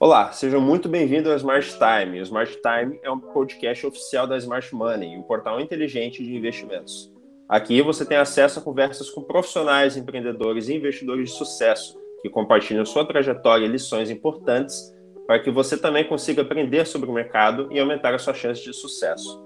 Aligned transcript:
Olá, 0.00 0.30
sejam 0.30 0.60
muito 0.60 0.88
bem-vindos 0.88 1.28
ao 1.28 1.36
Smart 1.36 1.76
Time. 1.76 2.20
O 2.20 2.22
Smart 2.22 2.56
Time 2.62 3.00
é 3.02 3.10
um 3.10 3.18
podcast 3.18 3.84
oficial 3.84 4.28
da 4.28 4.36
Smart 4.36 4.72
Money, 4.72 5.18
um 5.18 5.22
portal 5.22 5.60
inteligente 5.60 6.22
de 6.22 6.36
investimentos. 6.36 7.12
Aqui 7.48 7.82
você 7.82 8.04
tem 8.04 8.16
acesso 8.16 8.60
a 8.60 8.62
conversas 8.62 9.10
com 9.10 9.24
profissionais, 9.24 9.96
empreendedores 9.96 10.68
e 10.68 10.76
investidores 10.76 11.30
de 11.30 11.36
sucesso 11.36 11.98
que 12.22 12.30
compartilham 12.30 12.86
sua 12.86 13.04
trajetória 13.04 13.66
e 13.66 13.68
lições 13.68 14.08
importantes 14.08 14.94
para 15.26 15.40
que 15.40 15.50
você 15.50 15.76
também 15.76 16.06
consiga 16.06 16.42
aprender 16.42 16.86
sobre 16.86 17.10
o 17.10 17.12
mercado 17.12 17.66
e 17.72 17.80
aumentar 17.80 18.14
a 18.14 18.20
sua 18.20 18.34
chance 18.34 18.62
de 18.62 18.72
sucesso. 18.72 19.44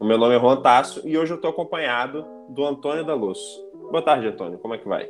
O 0.00 0.06
meu 0.06 0.16
nome 0.16 0.36
é 0.36 0.40
Juan 0.40 0.56
Tasso 0.62 1.06
e 1.06 1.18
hoje 1.18 1.32
eu 1.32 1.36
estou 1.36 1.50
acompanhado 1.50 2.24
do 2.48 2.64
Antônio 2.64 3.04
da 3.04 3.12
Luz. 3.12 3.38
Boa 3.90 4.00
tarde, 4.00 4.28
Antônio. 4.28 4.58
Como 4.58 4.72
é 4.72 4.78
que 4.78 4.88
vai? 4.88 5.06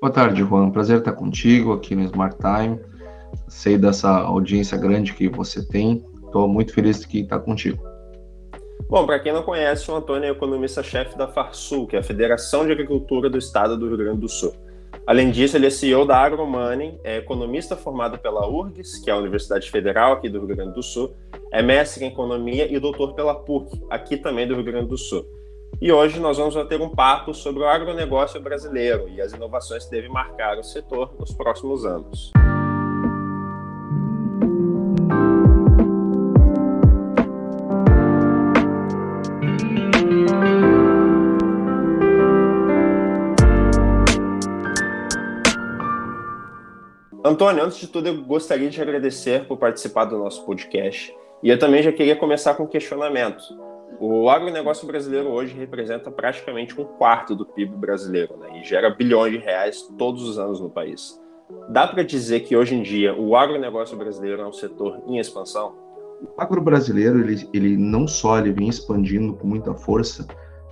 Boa 0.00 0.10
tarde, 0.10 0.42
Juan. 0.42 0.70
Prazer 0.70 1.00
estar 1.00 1.12
contigo 1.12 1.74
aqui 1.74 1.94
no 1.94 2.04
Smart 2.04 2.34
Time. 2.38 2.80
Sei 3.48 3.76
dessa 3.78 4.10
audiência 4.10 4.76
grande 4.76 5.12
que 5.14 5.28
você 5.28 5.66
tem. 5.66 6.04
Estou 6.24 6.48
muito 6.48 6.72
feliz 6.72 7.00
de 7.00 7.20
estar 7.20 7.40
contigo. 7.40 7.82
Bom, 8.88 9.04
para 9.04 9.18
quem 9.18 9.32
não 9.32 9.42
conhece, 9.42 9.90
o 9.90 9.96
Antônio 9.96 10.28
é 10.28 10.30
economista-chefe 10.30 11.18
da 11.18 11.26
Farsul, 11.26 11.86
que 11.86 11.96
é 11.96 11.98
a 11.98 12.02
Federação 12.02 12.64
de 12.64 12.72
Agricultura 12.72 13.28
do 13.28 13.36
Estado 13.36 13.76
do 13.76 13.88
Rio 13.88 13.96
Grande 13.96 14.20
do 14.20 14.28
Sul. 14.28 14.52
Além 15.06 15.30
disso, 15.30 15.56
ele 15.56 15.66
é 15.66 15.70
CEO 15.70 16.06
da 16.06 16.16
AgroMoney, 16.18 16.98
é 17.02 17.18
economista 17.18 17.76
formado 17.76 18.18
pela 18.18 18.48
URGS, 18.48 19.02
que 19.02 19.10
é 19.10 19.12
a 19.12 19.16
Universidade 19.16 19.70
Federal 19.70 20.12
aqui 20.12 20.28
do 20.28 20.38
Rio 20.38 20.56
Grande 20.56 20.74
do 20.74 20.82
Sul, 20.82 21.14
é 21.52 21.62
mestre 21.62 22.04
em 22.04 22.08
economia 22.08 22.72
e 22.72 22.78
doutor 22.78 23.14
pela 23.14 23.34
PUC, 23.34 23.84
aqui 23.90 24.16
também 24.16 24.46
do 24.46 24.54
Rio 24.54 24.64
Grande 24.64 24.88
do 24.88 24.98
Sul. 24.98 25.24
E 25.80 25.92
hoje 25.92 26.18
nós 26.18 26.38
vamos 26.38 26.54
ter 26.68 26.80
um 26.80 26.88
papo 26.88 27.34
sobre 27.34 27.62
o 27.62 27.66
agronegócio 27.66 28.40
brasileiro 28.40 29.08
e 29.08 29.20
as 29.20 29.32
inovações 29.32 29.84
que 29.84 29.90
devem 29.90 30.10
marcar 30.10 30.58
o 30.58 30.62
setor 30.62 31.14
nos 31.18 31.32
próximos 31.32 31.84
anos. 31.84 32.32
Antônio, 47.36 47.64
antes 47.64 47.78
de 47.78 47.88
tudo, 47.88 48.06
eu 48.06 48.22
gostaria 48.22 48.70
de 48.70 48.80
agradecer 48.80 49.46
por 49.46 49.58
participar 49.58 50.06
do 50.06 50.16
nosso 50.16 50.46
podcast. 50.46 51.14
E 51.42 51.50
eu 51.50 51.58
também 51.58 51.82
já 51.82 51.92
queria 51.92 52.16
começar 52.16 52.54
com 52.54 52.62
um 52.62 52.66
questionamento. 52.66 53.42
O 54.00 54.30
agronegócio 54.30 54.86
brasileiro 54.86 55.28
hoje 55.28 55.52
representa 55.54 56.10
praticamente 56.10 56.80
um 56.80 56.84
quarto 56.84 57.34
do 57.34 57.44
PIB 57.44 57.76
brasileiro 57.76 58.36
né, 58.36 58.60
e 58.60 58.64
gera 58.64 58.88
bilhões 58.88 59.32
de 59.32 59.38
reais 59.38 59.82
todos 59.98 60.22
os 60.22 60.38
anos 60.38 60.60
no 60.60 60.70
país. 60.70 61.20
Dá 61.68 61.86
para 61.86 62.02
dizer 62.02 62.40
que 62.40 62.56
hoje 62.56 62.74
em 62.74 62.82
dia 62.82 63.14
o 63.14 63.36
agronegócio 63.36 63.96
brasileiro 63.96 64.42
é 64.42 64.46
um 64.46 64.52
setor 64.52 65.02
em 65.06 65.18
expansão? 65.18 65.74
O 66.36 66.40
agro 66.40 66.60
brasileiro 66.60 67.20
ele, 67.20 67.48
ele 67.52 67.76
não 67.76 68.08
só 68.08 68.38
ele 68.38 68.52
vem 68.52 68.68
expandindo 68.68 69.34
com 69.34 69.46
muita 69.46 69.74
força, 69.74 70.26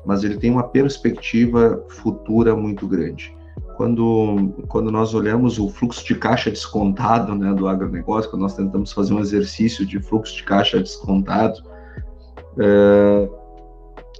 mas 0.04 0.24
ele 0.24 0.36
tem 0.36 0.50
uma 0.50 0.68
perspectiva 0.68 1.84
futura 1.88 2.56
muito 2.56 2.86
grande 2.86 3.34
quando, 3.76 4.54
quando 4.68 4.90
nós 4.90 5.14
olhamos 5.14 5.58
o 5.58 5.68
fluxo 5.68 6.04
de 6.04 6.14
caixa 6.14 6.50
descontado 6.50 7.34
né, 7.34 7.52
do 7.52 7.68
agronegócio, 7.68 8.30
quando 8.30 8.42
nós 8.42 8.54
tentamos 8.54 8.92
fazer 8.92 9.14
um 9.14 9.20
exercício 9.20 9.84
de 9.84 10.00
fluxo 10.00 10.36
de 10.36 10.44
caixa 10.44 10.78
descontado, 10.80 11.60
é, 12.58 13.28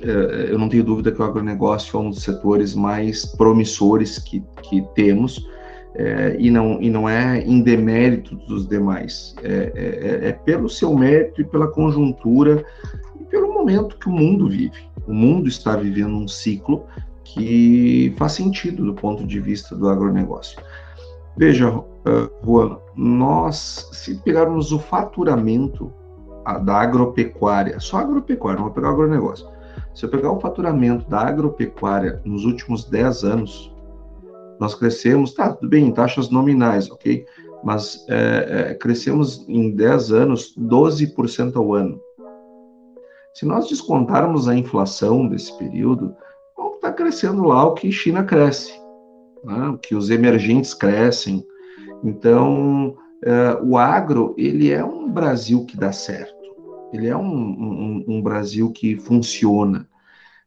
é, 0.03 0.53
eu 0.53 0.59
não 0.59 0.69
tenho 0.69 0.85
dúvida 0.85 1.13
que 1.13 1.21
o 1.21 1.25
agronegócio 1.25 1.97
é 1.97 2.01
um 2.01 2.11
dos 2.11 2.23
setores 2.23 2.75
mais 2.75 3.25
promissores 3.25 4.19
que, 4.19 4.43
que 4.63 4.83
temos, 4.95 5.49
é, 5.95 6.37
e, 6.39 6.51
não, 6.51 6.81
e 6.83 6.91
não 6.91 7.09
é 7.09 7.39
em 7.39 7.63
demérito 7.63 8.35
dos 8.35 8.67
demais, 8.67 9.35
é, 9.43 9.73
é, 9.75 10.29
é, 10.29 10.33
pelo 10.33 10.69
seu 10.69 10.93
mérito 10.95 11.41
e 11.41 11.45
pela 11.45 11.69
conjuntura 11.69 12.65
e 13.21 13.25
pelo 13.25 13.53
momento 13.53 13.97
que 13.97 14.09
o 14.09 14.13
mundo 14.13 14.49
vive. 14.49 14.89
O 15.07 15.15
mundo 15.15 15.49
está 15.49 15.77
vivendo 15.77 16.17
um 16.17 16.27
ciclo 16.27 16.85
que 17.23 18.13
faz 18.17 18.33
sentido 18.33 18.85
do 18.85 18.95
ponto 18.95 19.25
de 19.25 19.39
vista 19.39 19.77
do 19.77 19.89
agronegócio. 19.89 20.61
Veja, 21.37 21.71
uh, 21.71 21.85
Juan, 22.45 22.79
nós, 22.97 23.89
se 23.93 24.17
pegarmos 24.17 24.73
o 24.73 24.79
faturamento 24.79 25.93
da 26.63 26.75
agropecuária, 26.75 27.81
só 27.81 27.99
agropecuária, 27.99 28.59
não 28.59 28.67
vou 28.67 28.75
pegar 28.75 28.91
o 28.91 28.93
agronegócio. 28.93 29.47
Se 29.95 30.05
eu 30.05 30.11
pegar 30.11 30.31
o 30.31 30.41
faturamento 30.41 31.09
da 31.09 31.21
agropecuária 31.21 32.21
nos 32.25 32.45
últimos 32.45 32.85
10 32.85 33.25
anos, 33.25 33.74
nós 34.61 34.75
crescemos, 34.75 35.35
tá, 35.35 35.53
tudo 35.53 35.69
bem, 35.69 35.87
em 35.87 35.93
taxas 35.93 36.31
nominais, 36.31 36.91
ok? 36.91 37.25
Mas 37.63 38.05
é, 38.09 38.71
é, 38.71 38.75
crescemos 38.75 39.45
em 39.49 39.71
10 39.71 40.13
anos 40.13 40.55
12% 40.59 41.57
ao 41.57 41.75
ano. 41.75 42.01
Se 43.35 43.45
nós 43.45 43.69
descontarmos 43.69 44.49
a 44.49 44.55
inflação 44.55 45.27
desse 45.27 45.57
período, 45.59 46.15
está 46.85 46.93
crescendo 46.93 47.45
lá 47.45 47.65
o 47.65 47.73
que 47.73 47.91
China 47.91 48.23
cresce, 48.23 48.71
né? 49.43 49.69
o 49.69 49.79
que 49.79 49.95
os 49.95 50.11
emergentes 50.11 50.75
crescem. 50.75 51.43
Então, 52.03 52.95
é, 53.25 53.59
o 53.63 53.79
agro, 53.79 54.35
ele 54.37 54.71
é 54.71 54.85
um 54.85 55.11
Brasil 55.11 55.65
que 55.65 55.77
dá 55.77 55.93
certo, 55.93 56.35
ele 56.93 57.09
é 57.09 57.17
um, 57.17 57.25
um, 57.25 58.05
um 58.07 58.23
Brasil 58.23 58.71
que 58.71 58.97
funciona. 58.97 59.89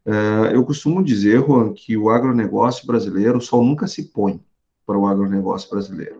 É, 0.07 0.55
eu 0.55 0.63
costumo 0.63 1.03
dizer, 1.03 1.45
Juan, 1.45 1.73
que 1.73 1.97
o 1.97 2.09
agronegócio 2.09 2.87
brasileiro, 2.87 3.39
o 3.39 3.41
sol 3.41 3.63
nunca 3.63 3.87
se 3.87 4.03
põe 4.03 4.39
para 4.85 4.97
o 4.97 5.05
agronegócio 5.05 5.69
brasileiro. 5.69 6.15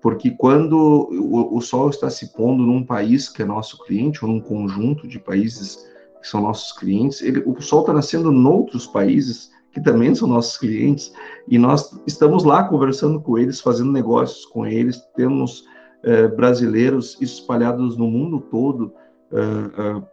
Porque 0.00 0.30
quando 0.30 0.74
o, 0.74 1.56
o 1.56 1.60
sol 1.60 1.90
está 1.90 2.08
se 2.08 2.32
pondo 2.32 2.64
num 2.64 2.84
país 2.84 3.28
que 3.28 3.42
é 3.42 3.44
nosso 3.44 3.78
cliente, 3.84 4.24
ou 4.24 4.30
num 4.30 4.40
conjunto 4.40 5.06
de 5.06 5.18
países 5.18 5.86
que 6.20 6.26
são 6.26 6.40
nossos 6.40 6.72
clientes, 6.72 7.20
ele, 7.20 7.42
o 7.44 7.60
sol 7.60 7.80
está 7.80 7.92
nascendo 7.92 8.32
noutros 8.32 8.86
países 8.86 9.50
que 9.70 9.80
também 9.80 10.14
são 10.14 10.28
nossos 10.28 10.58
clientes, 10.58 11.12
e 11.48 11.58
nós 11.58 11.98
estamos 12.06 12.44
lá 12.44 12.64
conversando 12.64 13.20
com 13.20 13.38
eles, 13.38 13.60
fazendo 13.60 13.90
negócios 13.90 14.44
com 14.44 14.66
eles, 14.66 15.00
temos 15.16 15.64
eh, 16.04 16.28
brasileiros 16.28 17.16
espalhados 17.22 17.96
no 17.96 18.06
mundo 18.06 18.40
todo 18.40 18.92
uh, 19.30 19.98
uh, 19.98 20.06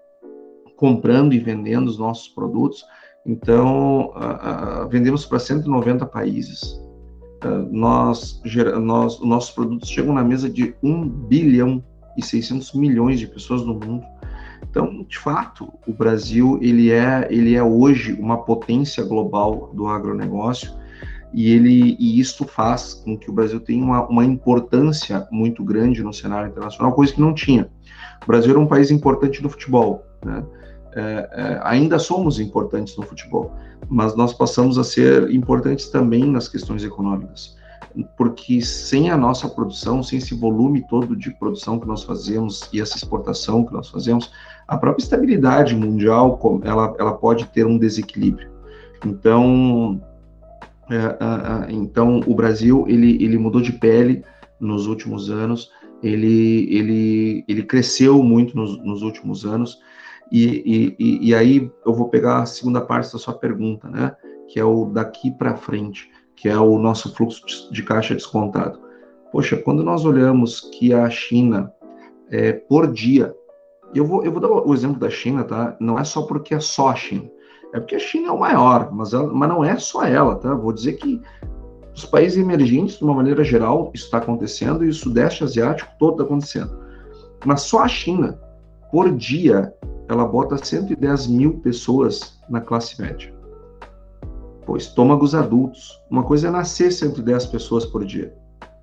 comprando 0.80 1.34
e 1.34 1.40
vendendo 1.40 1.90
os 1.90 2.00
nossos 2.00 2.30
produtos. 2.30 2.86
Então, 3.26 4.14
uh, 4.16 4.88
vendemos 4.88 5.26
para 5.26 5.38
190 5.38 6.06
países. 6.06 6.82
nós, 7.70 8.42
nós, 8.82 9.20
nossos 9.20 9.52
produtos 9.52 9.90
chegam 9.90 10.14
na 10.14 10.24
mesa 10.24 10.50
de 10.50 10.74
1 10.82 11.10
bilhão 11.28 11.84
e 12.18 12.24
600 12.24 12.74
milhões 12.74 13.20
de 13.20 13.28
pessoas 13.28 13.66
no 13.66 13.74
mundo. 13.74 14.06
Então, 14.70 15.04
de 15.04 15.18
fato, 15.18 15.72
o 15.86 15.94
Brasil 15.94 16.58
ele 16.62 16.92
é, 16.92 17.28
ele 17.30 17.56
é 17.56 17.64
hoje 17.64 18.14
uma 18.14 18.38
potência 18.44 19.04
global 19.04 19.72
do 19.74 19.88
agronegócio 19.88 20.72
e 21.34 21.52
ele 21.52 21.96
e 22.00 22.20
isso 22.20 22.46
faz 22.46 22.94
com 22.94 23.18
que 23.18 23.30
o 23.30 23.34
Brasil 23.34 23.60
tenha 23.60 23.84
uma, 23.84 24.08
uma 24.08 24.26
importância 24.26 25.28
muito 25.32 25.64
grande 25.64 26.04
no 26.04 26.14
cenário 26.14 26.50
internacional, 26.50 26.94
coisa 26.94 27.14
que 27.14 27.22
não 27.22 27.34
tinha. 27.34 27.70
O 28.24 28.28
Brasil 28.28 28.52
era 28.52 28.60
um 28.60 28.68
país 28.68 28.92
importante 28.92 29.42
no 29.42 29.50
futebol, 29.50 30.04
né? 30.26 30.44
É, 30.96 31.30
é, 31.32 31.60
ainda 31.64 32.00
somos 32.00 32.40
importantes 32.40 32.98
no 32.98 33.04
futebol, 33.04 33.54
mas 33.88 34.16
nós 34.16 34.34
passamos 34.34 34.78
a 34.78 34.84
ser 34.84 35.30
importantes 35.32 35.90
também 35.90 36.26
nas 36.26 36.48
questões 36.48 36.84
econômicas 36.84 37.58
porque 38.16 38.62
sem 38.62 39.10
a 39.10 39.18
nossa 39.18 39.48
produção, 39.48 40.04
sem 40.04 40.20
esse 40.20 40.34
volume 40.36 40.86
todo 40.88 41.16
de 41.16 41.32
produção 41.32 41.80
que 41.80 41.88
nós 41.88 42.04
fazemos 42.04 42.70
e 42.72 42.80
essa 42.80 42.98
exportação 42.98 43.66
que 43.66 43.74
nós 43.74 43.90
fazemos, 43.90 44.32
a 44.68 44.78
própria 44.78 45.04
estabilidade 45.04 45.76
mundial 45.76 46.40
ela, 46.64 46.96
ela 47.00 47.14
pode 47.14 47.46
ter 47.48 47.66
um 47.66 47.78
desequilíbrio. 47.78 48.50
Então, 49.06 50.02
é, 50.90 51.72
então 51.72 52.22
o 52.28 52.36
Brasil 52.36 52.86
ele, 52.88 53.24
ele 53.24 53.38
mudou 53.38 53.62
de 53.62 53.74
pele 53.74 54.24
nos 54.60 54.86
últimos 54.86 55.30
anos, 55.30 55.72
ele, 56.04 56.68
ele, 56.74 57.44
ele 57.48 57.64
cresceu 57.64 58.24
muito 58.24 58.56
nos, 58.56 58.78
nos 58.84 59.02
últimos 59.02 59.46
anos, 59.46 59.80
e, 60.32 60.96
e, 61.00 61.30
e 61.30 61.36
aí 61.36 61.72
eu 61.86 61.94
vou 61.94 62.10
pegar 62.10 62.42
a 62.42 62.46
segunda 62.46 62.82
parte 62.82 63.12
da 63.12 63.20
sua 63.20 63.34
pergunta, 63.34 63.88
né? 63.90 64.16
Que 64.48 64.60
é 64.60 64.64
o 64.64 64.86
daqui 64.86 65.32
para 65.32 65.56
frente 65.56 66.10
que 66.40 66.48
é 66.48 66.58
o 66.58 66.80
nosso 66.80 67.14
fluxo 67.14 67.72
de 67.72 67.84
caixa 67.84 68.16
descontado. 68.16 68.80
Poxa, 69.30 69.58
quando 69.58 69.84
nós 69.84 70.06
olhamos 70.06 70.62
que 70.62 70.94
a 70.94 71.10
China, 71.10 71.72
é, 72.32 72.54
por 72.54 72.92
dia, 72.92 73.36
eu 73.94 74.06
vou, 74.06 74.24
eu 74.24 74.32
vou 74.32 74.40
dar 74.40 74.48
o 74.50 74.74
exemplo 74.74 74.98
da 74.98 75.10
China, 75.10 75.44
tá? 75.44 75.76
Não 75.82 76.00
é 76.00 76.04
só 76.06 76.22
porque 76.22 76.56
é 76.56 76.60
só 76.62 76.90
a 76.90 76.96
China, 76.96 77.30
é 77.74 77.80
porque 77.80 77.96
a 77.96 78.00
China 78.00 78.30
é 78.30 78.32
o 78.32 78.40
maior, 78.40 78.90
mas, 78.90 79.14
ela, 79.14 79.28
mas 79.34 79.50
não 79.50 79.66
é 79.66 79.78
só 79.78 80.06
ela, 80.06 80.36
tá? 80.38 80.56
Vou 80.56 80.72
dizer 80.72 80.94
que 80.94 81.22
os 81.94 82.06
países 82.06 82.38
emergentes, 82.38 82.98
de 82.98 83.04
uma 83.04 83.16
maneira 83.16 83.44
geral, 83.44 83.92
isso 83.94 84.06
está 84.06 84.20
acontecendo 84.20 84.86
e 84.86 84.90
o 84.90 84.94
Sudeste 84.94 85.44
Asiático 85.44 85.92
todo 86.00 86.14
está 86.14 86.24
acontecendo. 86.24 86.80
Mas 87.46 87.62
só 87.64 87.84
a 87.84 87.88
China, 87.88 88.40
por 88.92 89.16
dia, 89.16 89.74
ela 90.08 90.26
bota 90.26 90.58
110 90.58 91.28
mil 91.28 91.60
pessoas 91.60 92.40
na 92.50 92.62
classe 92.62 93.02
média 93.02 93.40
pô, 94.70 94.78
estômagos 94.78 95.34
adultos. 95.34 96.00
Uma 96.12 96.22
coisa 96.22 96.48
é 96.48 96.52
nascer 96.52 96.92
110 96.92 97.48
pessoas 97.48 97.86
por 97.86 98.06
dia. 98.06 98.32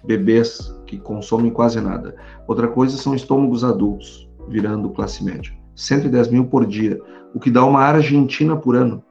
bebês 0.04 0.72
que 0.86 0.98
consomem 0.98 1.50
quase 1.50 1.80
nada. 1.80 2.14
Outra 2.46 2.68
coisa 2.68 2.96
são 2.96 3.14
estômagos 3.14 3.64
adultos, 3.64 4.28
virando 4.48 4.90
classe 4.90 5.24
média. 5.24 5.52
110 5.74 6.28
mil 6.28 6.46
por 6.46 6.64
dia, 6.64 7.00
o 7.34 7.40
que 7.40 7.50
dá 7.50 7.64
uma 7.64 7.80
Argentina 7.80 8.56
por 8.56 8.76
ano. 8.76 9.02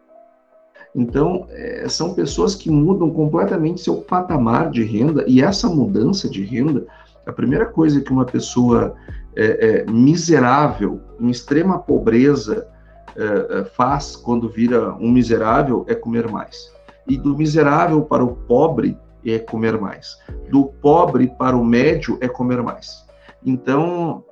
Então, 0.96 1.48
é, 1.50 1.88
são 1.90 2.14
pessoas 2.14 2.56
que 2.56 2.70
mudam 2.70 3.10
completamente 3.10 3.82
seu 3.82 3.98
patamar 3.98 4.70
de 4.70 4.84
renda, 4.84 5.26
e 5.28 5.42
essa 5.42 5.68
mudança 5.68 6.30
de 6.30 6.44
renda, 6.44 6.88
a 7.26 7.32
primeira 7.32 7.66
coisa 7.66 8.02
que 8.02 8.12
uma 8.12 8.26
pessoa 8.26 8.96
é, 9.36 9.84
é, 9.86 9.92
miserável, 9.92 11.02
em 11.20 11.30
extrema 11.30 11.80
pobreza, 11.80 12.68
é, 13.16 13.60
é, 13.60 13.66
faz 13.66 14.16
quando 14.16 14.50
vira 14.50 14.94
um 14.96 15.10
miserável 15.10 15.86
é 15.88 15.96
comer 15.96 16.30
mais. 16.30 16.74
E 17.08 17.18
do 17.18 17.38
miserável 17.38 18.02
para 18.04 18.24
o 18.24 18.36
pobre 18.36 18.98
é 19.26 19.40
comer 19.40 19.80
mais. 19.80 20.18
Do 20.50 20.66
pobre 20.66 21.32
para 21.38 21.56
o 21.56 21.64
médio 21.64 22.18
é 22.22 22.28
comer 22.28 22.62
mais. 22.62 23.06
Então, 23.44 24.24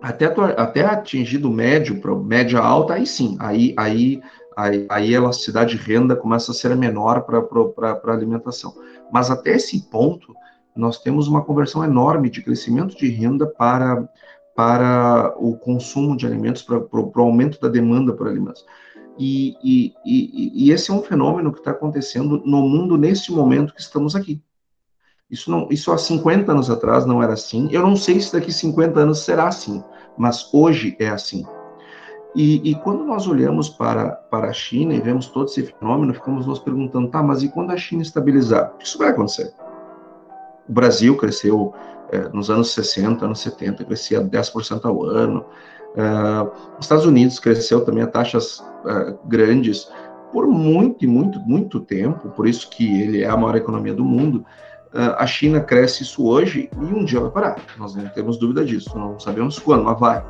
até, 0.00 0.26
até 0.56 0.84
atingir 0.84 1.38
do 1.38 1.50
médio 1.50 2.00
para 2.00 2.14
média 2.14 2.60
alta, 2.60 2.94
aí 2.94 3.06
sim, 3.06 3.36
aí 3.38 4.22
aí, 4.56 4.86
aí 4.88 5.14
a 5.14 5.18
elasticidade 5.18 5.76
de 5.76 5.82
renda 5.82 6.14
começa 6.16 6.52
a 6.52 6.54
ser 6.54 6.74
menor 6.76 7.22
para 7.22 8.00
a 8.04 8.12
alimentação. 8.12 8.74
Mas 9.12 9.30
até 9.30 9.56
esse 9.56 9.88
ponto, 9.90 10.34
nós 10.74 10.98
temos 10.98 11.28
uma 11.28 11.42
conversão 11.42 11.84
enorme 11.84 12.30
de 12.30 12.42
crescimento 12.42 12.96
de 12.96 13.08
renda 13.08 13.46
para, 13.46 14.08
para 14.54 15.34
o 15.38 15.56
consumo 15.56 16.16
de 16.16 16.26
alimentos, 16.26 16.62
para, 16.62 16.80
para 16.80 17.00
o 17.00 17.24
aumento 17.24 17.60
da 17.60 17.68
demanda 17.68 18.12
por 18.12 18.26
alimentos. 18.26 18.64
E, 19.18 19.56
e, 19.62 19.94
e, 20.04 20.66
e 20.66 20.72
esse 20.72 20.90
é 20.90 20.94
um 20.94 21.02
fenômeno 21.02 21.52
que 21.52 21.58
está 21.58 21.72
acontecendo 21.72 22.42
no 22.44 22.62
mundo 22.62 22.96
nesse 22.96 23.30
momento 23.30 23.74
que 23.74 23.80
estamos 23.80 24.16
aqui. 24.16 24.42
Isso, 25.30 25.50
não, 25.50 25.66
isso 25.70 25.90
há 25.90 25.98
50 25.98 26.52
anos 26.52 26.70
atrás 26.70 27.06
não 27.06 27.22
era 27.22 27.32
assim. 27.32 27.68
Eu 27.70 27.82
não 27.82 27.96
sei 27.96 28.20
se 28.20 28.32
daqui 28.32 28.52
50 28.52 29.00
anos 29.00 29.20
será 29.20 29.48
assim, 29.48 29.82
mas 30.16 30.52
hoje 30.52 30.96
é 30.98 31.08
assim. 31.08 31.46
E, 32.34 32.70
e, 32.70 32.74
quando 32.76 33.04
nós 33.04 33.26
olhamos 33.26 33.68
para, 33.68 34.10
para 34.10 34.48
a 34.48 34.52
China 34.52 34.94
e 34.94 35.00
vemos 35.00 35.26
todo 35.28 35.46
esse 35.46 35.62
fenômeno, 35.62 36.14
ficamos 36.14 36.46
nos 36.46 36.58
perguntando, 36.58 37.08
tá, 37.08 37.22
mas 37.22 37.42
e 37.42 37.48
quando 37.48 37.72
a 37.72 37.76
China 37.76 38.00
estabilizar? 38.00 38.74
Isso 38.80 38.96
vai 38.96 39.10
acontecer. 39.10 39.52
O 40.68 40.72
Brasil 40.72 41.16
cresceu 41.16 41.74
é, 42.10 42.28
nos 42.28 42.50
anos 42.50 42.72
60, 42.72 43.24
anos 43.24 43.40
70, 43.40 43.84
crescia 43.84 44.20
10% 44.20 44.84
ao 44.84 45.04
ano. 45.04 45.44
Uh, 45.92 46.50
os 46.78 46.86
Estados 46.86 47.04
Unidos 47.04 47.38
cresceu 47.38 47.84
também 47.84 48.02
a 48.02 48.06
taxas 48.06 48.60
uh, 48.60 49.18
grandes 49.26 49.90
por 50.32 50.46
muito 50.46 51.04
e 51.04 51.08
muito, 51.08 51.38
muito 51.40 51.78
tempo, 51.80 52.30
por 52.30 52.46
isso 52.46 52.70
que 52.70 53.02
ele 53.02 53.22
é 53.22 53.28
a 53.28 53.36
maior 53.36 53.56
economia 53.56 53.92
do 53.92 54.04
mundo. 54.04 54.44
A 54.94 55.26
China 55.26 55.58
cresce 55.58 56.02
isso 56.02 56.26
hoje 56.26 56.68
e 56.70 56.84
um 56.84 57.02
dia 57.02 57.18
vai 57.18 57.30
parar. 57.30 57.56
Nós 57.78 57.94
não 57.94 58.06
temos 58.08 58.36
dúvida 58.36 58.62
disso, 58.62 58.90
não 58.94 59.18
sabemos 59.18 59.58
quando, 59.58 59.84
mas 59.84 59.98
vai. 59.98 60.22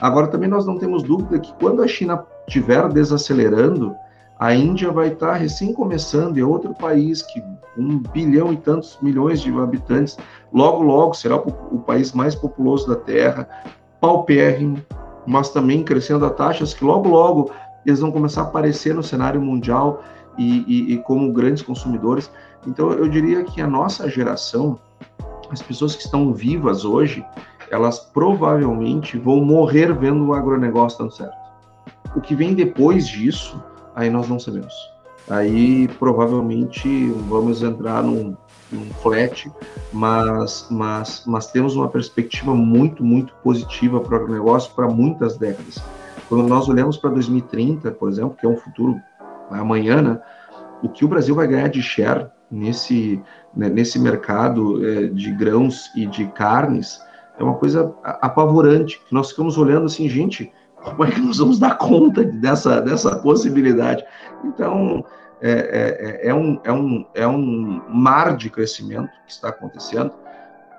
Agora, 0.00 0.28
também 0.28 0.48
nós 0.48 0.64
não 0.64 0.78
temos 0.78 1.02
dúvida 1.02 1.40
que 1.40 1.52
quando 1.54 1.82
a 1.82 1.88
China 1.88 2.24
estiver 2.46 2.88
desacelerando, 2.88 3.94
a 4.42 4.52
Índia 4.52 4.90
vai 4.90 5.06
estar 5.06 5.34
recém 5.34 5.72
começando, 5.72 6.36
é 6.36 6.42
outro 6.42 6.74
país 6.74 7.22
que 7.22 7.40
um 7.78 8.00
bilhão 8.00 8.52
e 8.52 8.56
tantos 8.56 8.98
milhões 9.00 9.40
de 9.40 9.56
habitantes, 9.56 10.18
logo, 10.52 10.82
logo 10.82 11.14
será 11.14 11.36
o, 11.36 11.78
país 11.78 12.12
mais 12.12 12.34
populoso 12.34 12.88
da 12.88 12.96
Terra, 12.96 13.48
paupérrimo, 14.00 14.84
mas 15.24 15.50
também 15.50 15.84
crescendo 15.84 16.26
a 16.26 16.30
taxas 16.30 16.74
que 16.74 16.84
logo, 16.84 17.08
logo 17.08 17.52
eles 17.86 18.00
vão 18.00 18.10
começar 18.10 18.40
a 18.40 18.44
aparecer 18.46 18.92
no 18.92 19.02
cenário 19.04 19.40
mundial 19.40 20.02
e, 20.36 20.64
e, 20.66 20.94
e 20.94 20.98
como 20.98 21.32
grandes 21.32 21.62
consumidores. 21.62 22.28
Então, 22.66 22.90
eu 22.90 23.08
diria 23.08 23.44
que 23.44 23.60
a 23.60 23.66
nossa 23.68 24.10
geração, 24.10 24.76
as 25.52 25.62
pessoas 25.62 25.94
que 25.94 26.02
estão 26.02 26.32
vivas 26.34 26.84
hoje, 26.84 27.24
elas 27.70 28.00
provavelmente 28.00 29.16
vão 29.16 29.36
morrer 29.44 29.96
vendo 29.96 30.26
o 30.26 30.34
agronegócio 30.34 30.98
dando 30.98 31.12
certo. 31.12 31.36
O 32.16 32.20
que 32.20 32.34
vem 32.34 32.54
depois 32.54 33.06
disso, 33.06 33.62
aí 33.94 34.10
nós 34.10 34.28
não 34.28 34.38
sabemos. 34.38 34.72
Aí 35.28 35.88
provavelmente 35.98 37.10
vamos 37.28 37.62
entrar 37.62 38.02
num, 38.02 38.36
num 38.70 38.90
flat, 39.02 39.50
mas, 39.92 40.66
mas, 40.70 41.24
mas 41.26 41.46
temos 41.46 41.76
uma 41.76 41.88
perspectiva 41.88 42.54
muito, 42.54 43.04
muito 43.04 43.32
positiva 43.42 44.00
para 44.00 44.14
o 44.14 44.16
agronegócio 44.16 44.72
para 44.74 44.88
muitas 44.88 45.36
décadas. 45.36 45.82
Quando 46.28 46.48
nós 46.48 46.68
olhamos 46.68 46.96
para 46.96 47.10
2030, 47.10 47.90
por 47.92 48.08
exemplo, 48.08 48.36
que 48.38 48.46
é 48.46 48.48
um 48.48 48.56
futuro 48.56 49.00
amanhã, 49.50 50.00
né, 50.02 50.20
o 50.82 50.88
que 50.88 51.04
o 51.04 51.08
Brasil 51.08 51.34
vai 51.34 51.46
ganhar 51.46 51.68
de 51.68 51.82
share 51.82 52.26
nesse, 52.50 53.22
né, 53.54 53.68
nesse 53.68 53.98
mercado 53.98 54.84
é, 54.84 55.06
de 55.06 55.30
grãos 55.30 55.90
e 55.94 56.06
de 56.06 56.26
carnes 56.28 57.00
é 57.38 57.42
uma 57.42 57.54
coisa 57.54 57.94
apavorante, 58.02 59.00
nós 59.10 59.30
ficamos 59.30 59.56
olhando 59.56 59.86
assim, 59.86 60.08
gente, 60.08 60.52
como 60.82 61.04
é 61.04 61.10
que 61.10 61.20
nós 61.20 61.38
vamos 61.38 61.58
dar 61.58 61.76
conta 61.78 62.24
dessa, 62.24 62.80
dessa 62.80 63.16
possibilidade? 63.16 64.04
Então, 64.44 65.04
é, 65.40 65.50
é, 65.50 66.28
é, 66.28 66.28
é 66.28 66.34
um, 66.34 66.60
é, 66.64 66.72
um, 66.72 67.06
é 67.14 67.26
um 67.26 67.82
mar 67.88 68.36
de 68.36 68.48
crescimento 68.48 69.10
que 69.26 69.32
está 69.32 69.48
acontecendo, 69.48 70.12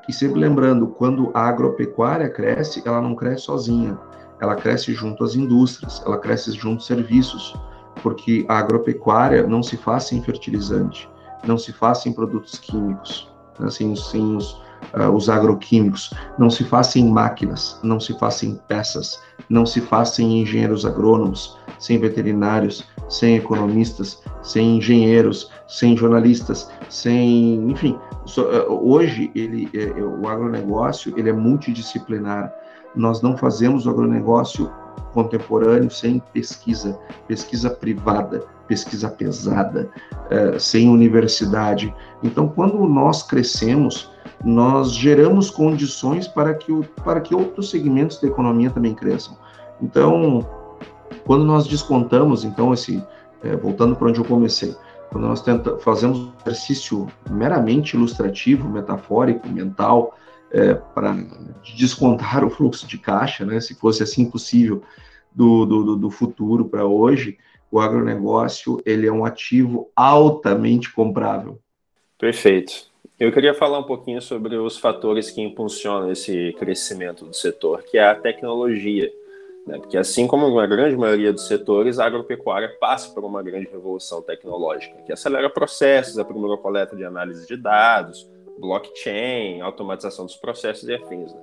e 0.07 0.13
sempre 0.13 0.39
lembrando, 0.39 0.87
quando 0.87 1.31
a 1.33 1.47
agropecuária 1.47 2.29
cresce, 2.29 2.81
ela 2.85 3.01
não 3.01 3.15
cresce 3.15 3.45
sozinha, 3.45 3.97
ela 4.41 4.55
cresce 4.55 4.93
junto 4.93 5.23
às 5.23 5.35
indústrias, 5.35 6.01
ela 6.05 6.17
cresce 6.17 6.51
junto 6.51 6.75
aos 6.75 6.87
serviços, 6.87 7.55
porque 8.01 8.45
a 8.49 8.57
agropecuária 8.57 9.47
não 9.47 9.63
se 9.63 9.77
faz 9.77 10.05
sem 10.05 10.21
fertilizante, 10.21 11.09
não 11.45 11.57
se 11.57 11.71
faz 11.71 11.99
sem 11.99 12.11
produtos 12.11 12.59
químicos, 12.59 13.31
assim, 13.59 13.95
sem 13.95 14.35
os, 14.35 14.61
uh, 14.93 15.09
os 15.09 15.29
agroquímicos, 15.29 16.13
não 16.37 16.49
se 16.49 16.63
faz 16.63 16.95
em 16.95 17.09
máquinas, 17.09 17.79
não 17.83 17.99
se 17.99 18.17
faz 18.17 18.43
em 18.43 18.59
peças, 18.67 19.19
não 19.49 19.65
se 19.65 19.81
faz 19.81 20.17
em 20.19 20.41
engenheiros 20.41 20.85
agrônomos, 20.85 21.57
sem 21.79 21.99
veterinários, 21.99 22.87
sem 23.09 23.35
economistas, 23.35 24.21
sem 24.41 24.77
engenheiros, 24.77 25.51
sem 25.67 25.95
jornalistas, 25.95 26.69
sem, 26.89 27.55
enfim, 27.69 27.97
so, 28.25 28.43
uh, 28.43 28.91
hoje 28.91 29.31
ele, 29.35 29.69
uh, 29.99 30.21
o 30.21 30.27
agronegócio 30.27 31.13
ele 31.17 31.29
é 31.29 31.33
multidisciplinar. 31.33 32.53
Nós 32.95 33.21
não 33.21 33.35
fazemos 33.35 33.85
o 33.85 33.89
agronegócio 33.89 34.71
contemporâneo 35.13 35.89
sem 35.89 36.21
pesquisa, 36.33 36.97
pesquisa 37.27 37.69
privada, 37.69 38.45
pesquisa 38.67 39.09
pesada, 39.09 39.89
uh, 40.31 40.59
sem 40.59 40.89
universidade. 40.89 41.93
Então, 42.21 42.47
quando 42.47 42.77
nós 42.87 43.23
crescemos, 43.23 44.11
nós 44.43 44.93
geramos 44.93 45.49
condições 45.49 46.27
para 46.27 46.53
que, 46.53 46.71
o, 46.71 46.83
para 47.03 47.21
que 47.21 47.33
outros 47.33 47.69
segmentos 47.69 48.19
da 48.19 48.27
economia 48.27 48.69
também 48.69 48.93
cresçam. 48.93 49.37
Então, 49.81 50.47
quando 51.25 51.45
nós 51.45 51.65
descontamos, 51.65 52.43
então, 52.43 52.73
esse, 52.73 53.01
é, 53.43 53.55
voltando 53.55 53.95
para 53.95 54.09
onde 54.09 54.19
eu 54.19 54.25
comecei, 54.25 54.75
quando 55.09 55.27
nós 55.27 55.41
tenta, 55.41 55.77
fazemos 55.77 56.19
um 56.19 56.31
exercício 56.41 57.07
meramente 57.29 57.95
ilustrativo, 57.95 58.67
metafórico, 58.67 59.47
mental, 59.47 60.17
é, 60.51 60.73
para 60.73 61.15
descontar 61.75 62.43
o 62.43 62.49
fluxo 62.49 62.85
de 62.85 62.97
caixa, 62.97 63.45
né, 63.45 63.59
se 63.59 63.75
fosse 63.75 64.03
assim 64.03 64.29
possível, 64.29 64.83
do, 65.35 65.65
do, 65.65 65.95
do 65.95 66.11
futuro 66.11 66.65
para 66.65 66.85
hoje, 66.85 67.37
o 67.71 67.79
agronegócio 67.79 68.79
ele 68.85 69.07
é 69.07 69.11
um 69.11 69.25
ativo 69.25 69.89
altamente 69.95 70.93
comprável. 70.93 71.59
Perfeito. 72.19 72.92
Eu 73.19 73.31
queria 73.31 73.53
falar 73.53 73.79
um 73.79 73.83
pouquinho 73.83 74.21
sobre 74.21 74.55
os 74.55 74.77
fatores 74.77 75.29
que 75.29 75.41
impulsionam 75.41 76.11
esse 76.11 76.53
crescimento 76.57 77.25
do 77.25 77.33
setor, 77.33 77.83
que 77.83 77.97
é 77.97 78.03
a 78.03 78.15
tecnologia. 78.15 79.11
Né? 79.67 79.77
Porque, 79.77 79.97
assim 79.97 80.27
como 80.27 80.59
a 80.59 80.65
grande 80.65 80.97
maioria 80.97 81.31
dos 81.31 81.47
setores, 81.47 81.99
a 81.99 82.05
agropecuária 82.05 82.75
passa 82.79 83.13
por 83.13 83.23
uma 83.23 83.43
grande 83.43 83.69
revolução 83.71 84.21
tecnológica, 84.21 85.01
que 85.03 85.13
acelera 85.13 85.49
processos, 85.49 86.17
a 86.17 86.25
primeira 86.25 86.57
coleta 86.57 86.95
de 86.95 87.05
análise 87.05 87.47
de 87.47 87.55
dados, 87.55 88.29
blockchain, 88.57 89.61
automatização 89.61 90.25
dos 90.25 90.35
processos 90.35 90.87
e 90.89 90.93
afins. 90.93 91.33
Né? 91.33 91.41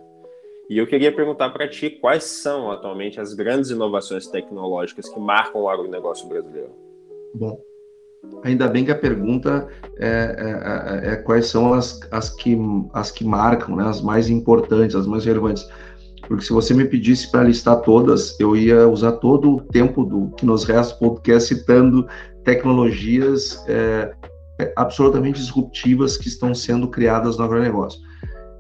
E 0.69 0.77
eu 0.77 0.87
queria 0.87 1.11
perguntar 1.11 1.51
para 1.51 1.69
ti 1.69 1.89
quais 1.89 2.25
são 2.25 2.71
atualmente 2.71 3.21
as 3.21 3.33
grandes 3.33 3.71
inovações 3.71 4.27
tecnológicas 4.27 5.09
que 5.09 5.19
marcam 5.19 5.63
o 5.63 5.69
agronegócio 5.69 6.29
brasileiro. 6.29 6.71
Bom, 7.35 7.61
Ainda 8.43 8.69
bem 8.69 8.85
que 8.85 8.91
a 8.91 8.97
pergunta 8.97 9.69
é, 9.99 10.09
é, 10.09 11.11
é, 11.11 11.13
é, 11.13 11.17
quais 11.17 11.47
são 11.47 11.73
as, 11.73 12.01
as, 12.11 12.31
que, 12.31 12.57
as 12.93 13.11
que 13.11 13.25
marcam, 13.25 13.77
né, 13.77 13.85
as 13.87 14.01
mais 14.01 14.29
importantes, 14.29 14.97
as 14.97 15.07
mais 15.07 15.25
relevantes. 15.25 15.67
Porque 16.27 16.45
se 16.45 16.53
você 16.53 16.73
me 16.75 16.85
pedisse 16.85 17.31
para 17.31 17.45
listar 17.45 17.81
todas, 17.81 18.39
eu 18.39 18.57
ia 18.57 18.89
usar 18.89 19.13
todo 19.13 19.57
o 19.57 19.61
tempo 19.61 20.05
do 20.05 20.31
que 20.37 20.47
nos 20.47 20.65
resta 20.65 20.95
podcast 20.97 21.49
citando 21.49 22.07
tecnologias 22.45 23.63
é, 23.67 24.13
é, 24.59 24.73
absolutamente 24.77 25.41
disruptivas 25.41 26.17
que 26.17 26.29
estão 26.29 26.55
sendo 26.55 26.89
criadas 26.89 27.37
no 27.37 27.45
agronegócio. 27.45 28.01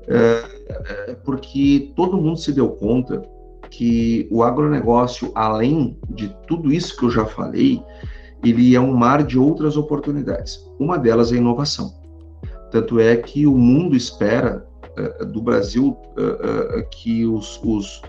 É, 0.09 1.15
porque 1.25 1.93
todo 1.95 2.21
mundo 2.21 2.39
se 2.39 2.53
deu 2.53 2.71
conta 2.71 3.23
que 3.71 4.27
o 4.31 4.43
agronegócio, 4.43 5.31
além 5.35 5.97
de 6.09 6.35
tudo 6.49 6.73
isso 6.73 6.97
que 6.97 7.05
eu 7.05 7.11
já 7.11 7.25
falei, 7.25 7.81
ele 8.45 8.75
é 8.75 8.81
um 8.81 8.95
mar 8.95 9.23
de 9.23 9.39
outras 9.39 9.77
oportunidades. 9.77 10.59
Uma 10.79 10.99
delas 10.99 11.33
é 11.33 11.37
a 11.37 11.39
inovação. 11.39 11.93
Tanto 12.71 13.01
é 13.01 13.17
que 13.17 13.47
o 13.47 13.57
mundo 13.57 13.97
espera 13.97 14.67
uh, 14.99 15.27
do 15.27 15.43
Brasil 15.43 15.97
uh, 16.17 16.89
que 16.91 17.27
os, 17.27 17.61
os, 17.65 18.03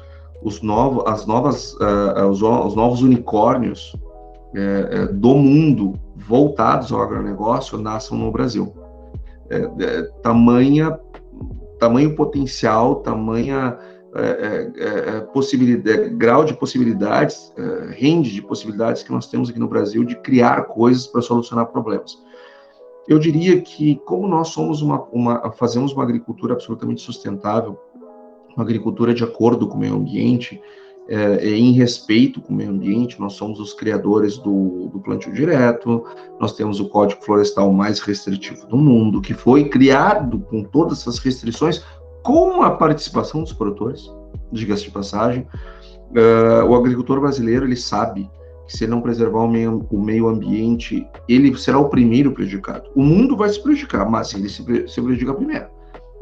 os 0.43 0.61
novos, 0.61 1.03
as 1.07 1.25
novas, 1.25 1.75
os, 2.29 2.41
os, 2.41 2.75
novos 2.75 3.01
unicórnios 3.01 3.95
do 5.13 5.35
mundo 5.35 5.93
voltados 6.17 6.91
ao 6.91 7.01
agronegócio 7.01 7.77
nasçam 7.77 8.17
no 8.17 8.29
Brasil. 8.31 8.73
tamanha, 10.21 10.99
tamanho 11.79 12.13
potencial, 12.17 12.95
tamanha 12.95 13.77
possibilidade, 15.33 16.09
grau 16.09 16.43
de 16.43 16.53
possibilidades, 16.53 17.53
range 17.99 18.31
de 18.31 18.41
possibilidades 18.41 19.03
que 19.03 19.11
nós 19.11 19.27
temos 19.27 19.49
aqui 19.49 19.59
no 19.59 19.67
Brasil 19.67 20.03
de 20.03 20.15
criar 20.17 20.65
coisas 20.65 21.07
para 21.07 21.21
solucionar 21.21 21.67
problemas. 21.67 22.17
Eu 23.07 23.17
diria 23.17 23.59
que, 23.61 23.95
como 24.05 24.27
nós 24.27 24.49
somos 24.49 24.81
uma, 24.81 25.03
uma, 25.11 25.51
fazemos 25.53 25.93
uma 25.93 26.03
agricultura 26.03 26.53
absolutamente 26.53 27.01
sustentável, 27.01 27.79
uma 28.55 28.63
agricultura 28.63 29.13
de 29.13 29.23
acordo 29.23 29.67
com 29.67 29.75
o 29.75 29.79
meio 29.79 29.95
ambiente, 29.95 30.61
é, 31.07 31.49
em 31.49 31.71
respeito 31.71 32.39
com 32.39 32.53
o 32.53 32.55
meio 32.55 32.69
ambiente, 32.69 33.19
nós 33.19 33.33
somos 33.33 33.59
os 33.59 33.73
criadores 33.73 34.37
do, 34.37 34.87
do 34.93 34.99
plantio 34.99 35.33
direto, 35.33 36.05
nós 36.39 36.53
temos 36.53 36.79
o 36.79 36.87
Código 36.87 37.21
Florestal 37.23 37.71
mais 37.73 37.99
restritivo 37.99 38.67
do 38.67 38.77
mundo, 38.77 39.19
que 39.19 39.33
foi 39.33 39.67
criado 39.67 40.39
com 40.39 40.63
todas 40.63 41.01
essas 41.01 41.17
restrições, 41.17 41.83
com 42.23 42.61
a 42.61 42.71
participação 42.71 43.41
dos 43.41 43.53
produtores, 43.53 44.11
diga-se 44.51 44.83
de 44.83 44.91
passagem. 44.91 45.47
Uh, 46.11 46.65
o 46.67 46.75
agricultor 46.75 47.19
brasileiro, 47.19 47.65
ele 47.65 47.75
sabe 47.75 48.29
que 48.67 48.77
se 48.77 48.83
ele 48.83 48.91
não 48.91 49.01
preservar 49.01 49.39
o 49.39 49.47
meio, 49.47 49.85
o 49.89 49.99
meio 49.99 50.27
ambiente, 50.27 51.07
ele 51.27 51.55
será 51.57 51.79
o 51.79 51.89
primeiro 51.89 52.31
prejudicado. 52.31 52.89
O 52.95 53.01
mundo 53.01 53.35
vai 53.35 53.49
se 53.49 53.61
prejudicar, 53.61 54.09
mas 54.09 54.33
ele 54.33 54.49
se, 54.49 54.63
se 54.87 55.01
prejudica 55.01 55.33
primeiro. 55.33 55.67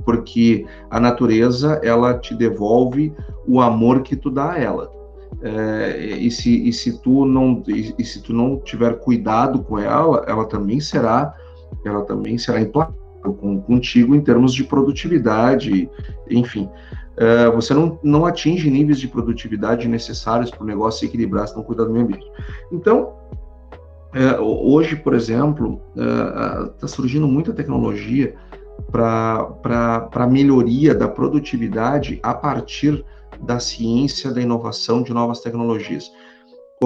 Porque 0.06 0.66
a 0.90 1.00
natureza, 1.00 1.80
ela 1.84 2.18
te 2.18 2.34
devolve 2.34 3.14
o 3.48 3.60
amor 3.60 4.02
que 4.02 4.16
tu 4.16 4.30
dá 4.30 4.54
a 4.54 4.60
ela. 4.60 4.92
É, 5.42 6.18
e, 6.18 6.32
se, 6.32 6.68
e, 6.68 6.74
se 6.74 7.02
tu 7.02 7.26
não, 7.26 7.64
e, 7.68 7.94
e, 7.98 8.04
se 8.04 8.22
tu 8.22 8.34
não 8.34 8.58
tiver 8.60 9.00
cuidado 9.00 9.62
com 9.64 9.78
ela, 9.78 10.24
ela 10.28 10.46
também 10.46 10.80
será, 10.80 11.34
ela 11.86 12.04
também 12.04 12.38
será 12.38 12.60
implacável 12.62 13.09
com, 13.22 13.62
contigo 13.62 14.16
em 14.16 14.22
termos 14.22 14.54
de 14.54 14.64
produtividade, 14.64 15.90
enfim. 16.30 16.70
Uh, 17.20 17.54
você 17.54 17.74
não, 17.74 18.00
não 18.02 18.26
atinge 18.26 18.70
níveis 18.70 18.98
de 18.98 19.08
produtividade 19.08 19.88
necessários 19.88 20.50
para 20.50 20.64
o 20.64 20.66
negócio 20.66 21.02
se 21.02 21.06
equilibrar 21.06 21.48
se 21.48 21.56
não 21.56 21.64
cuidar 21.64 21.84
do 21.84 21.92
meio 21.92 22.06
ambiente. 22.06 22.26
Então, 22.72 23.14
uh, 24.16 24.42
hoje, 24.42 24.96
por 24.96 25.14
exemplo, 25.14 25.82
está 26.76 26.86
uh, 26.86 26.88
surgindo 26.88 27.28
muita 27.28 27.52
tecnologia 27.52 28.36
para 28.92 30.28
melhoria 30.30 30.96
da 30.96 31.10
produtividade 31.10 32.20
a 32.24 32.34
partir 32.34 33.04
da 33.42 33.60
ciência, 33.60 34.32
da 34.32 34.42
inovação 34.42 35.04
de 35.04 35.14
novas 35.14 35.42
tecnologias. 35.42 36.10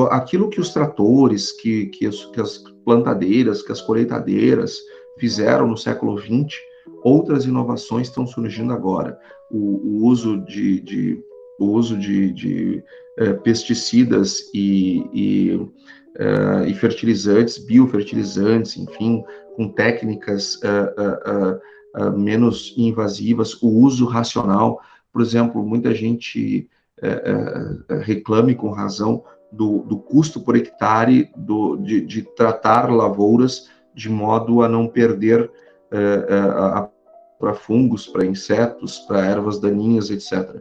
Aquilo 0.10 0.50
que 0.50 0.60
os 0.60 0.74
tratores, 0.74 1.52
que, 1.52 1.86
que, 1.88 2.08
as, 2.08 2.26
que 2.26 2.42
as 2.42 2.58
plantadeiras, 2.84 3.62
que 3.62 3.72
as 3.72 3.82
colheitadeiras 3.82 4.80
fizeram 5.18 5.68
no 5.68 5.78
século 5.78 6.18
XX, 6.18 6.56
outras 7.04 7.46
inovações 7.46 8.08
estão 8.08 8.26
surgindo 8.26 8.74
agora 8.74 9.20
o, 9.54 9.58
o 9.58 10.06
uso 10.08 10.42
de, 10.42 10.80
de, 10.82 11.24
o 11.60 11.66
uso 11.66 11.98
de, 11.98 12.32
de 12.32 12.84
é, 13.18 13.34
pesticidas 13.34 14.50
e, 14.54 15.08
e, 15.14 15.68
é, 16.18 16.68
e, 16.68 16.74
fertilizantes, 16.74 17.60
biofertilizantes, 17.60 18.76
enfim, 18.76 19.24
com 19.56 19.70
técnicas 19.70 20.60
é, 20.64 22.10
menos 22.18 22.74
invasivas, 22.76 23.62
o 23.62 23.68
uso 23.68 24.06
racional. 24.06 24.82
Por 25.12 25.22
exemplo, 25.22 25.64
muita 25.64 25.94
gente 25.94 26.68
reclame 28.02 28.56
com 28.56 28.72
razão 28.72 29.24
do, 29.52 29.84
do, 29.84 30.00
custo 30.00 30.40
por 30.42 30.56
hectare 30.56 31.30
do, 31.36 31.76
de, 31.78 32.02
de, 32.02 32.24
tratar 32.24 32.90
lavouras 32.90 33.70
de 33.94 34.10
modo 34.10 34.62
a 34.62 34.70
não 34.70 34.88
perder 34.88 35.50
a 35.92 36.90
para 37.44 37.54
fungos, 37.54 38.08
para 38.08 38.26
insetos, 38.26 39.00
para 39.00 39.26
ervas 39.26 39.60
daninhas, 39.60 40.10
etc. 40.10 40.56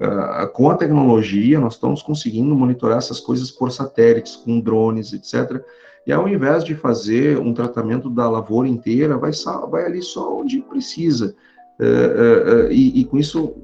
Uh, 0.00 0.04
ah, 0.04 0.50
com 0.52 0.68
a 0.68 0.74
tecnologia, 0.74 1.60
nós 1.60 1.74
estamos 1.74 2.02
conseguindo 2.02 2.52
monitorar 2.52 2.98
essas 2.98 3.20
coisas 3.20 3.52
por 3.52 3.70
satélites, 3.70 4.34
com 4.34 4.58
drones, 4.58 5.12
etc. 5.12 5.64
E 6.04 6.12
ao 6.12 6.28
invés 6.28 6.64
de 6.64 6.74
fazer 6.74 7.38
um 7.38 7.54
tratamento 7.54 8.10
da 8.10 8.28
lavoura 8.28 8.66
inteira, 8.66 9.16
vai, 9.16 9.30
vai 9.70 9.86
ali 9.86 10.02
só 10.02 10.40
onde 10.40 10.60
precisa. 10.62 11.32
Uh, 11.78 12.66
uh, 12.66 12.72
e, 12.72 13.00
e, 13.00 13.04
com 13.04 13.16
isso, 13.16 13.54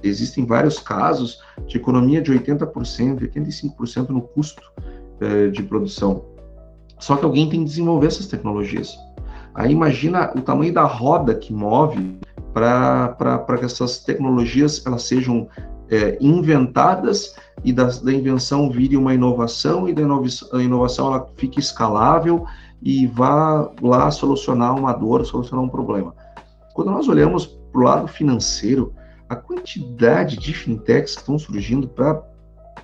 existem 0.00 0.46
vários 0.46 0.78
casos 0.78 1.40
de 1.66 1.76
economia 1.76 2.22
de 2.22 2.32
80%, 2.32 3.18
85% 3.18 4.10
no 4.10 4.22
custo 4.22 4.62
de 5.52 5.62
produção. 5.62 6.33
Só 6.98 7.16
que 7.16 7.24
alguém 7.24 7.48
tem 7.48 7.60
que 7.60 7.66
desenvolver 7.66 8.06
essas 8.06 8.26
tecnologias. 8.26 8.96
Aí 9.54 9.70
imagina 9.70 10.32
o 10.34 10.40
tamanho 10.40 10.72
da 10.72 10.84
roda 10.84 11.34
que 11.34 11.52
move 11.52 12.18
para 12.52 13.58
que 13.58 13.64
essas 13.64 13.98
tecnologias 13.98 14.84
elas 14.86 15.02
sejam 15.02 15.48
é, 15.90 16.16
inventadas 16.20 17.34
e 17.62 17.72
da, 17.72 17.84
da, 17.84 18.12
invenção 18.12 18.70
vire 18.70 18.96
uma 18.96 19.14
inovação 19.14 19.88
e 19.88 19.92
da 19.92 20.02
inovação, 20.02 20.60
inovação 20.60 21.06
ela 21.08 21.28
fique 21.36 21.60
escalável 21.60 22.44
e 22.82 23.06
vá 23.06 23.70
lá 23.80 24.10
solucionar 24.10 24.76
uma 24.76 24.92
dor, 24.92 25.24
solucionar 25.24 25.64
um 25.64 25.68
problema. 25.68 26.14
Quando 26.74 26.90
nós 26.90 27.08
olhamos 27.08 27.46
para 27.46 27.80
o 27.80 27.84
lado 27.84 28.08
financeiro, 28.08 28.92
a 29.28 29.36
quantidade 29.36 30.36
de 30.36 30.52
fintechs 30.52 31.14
que 31.14 31.20
estão 31.20 31.38
surgindo 31.38 31.88
para 31.88 32.22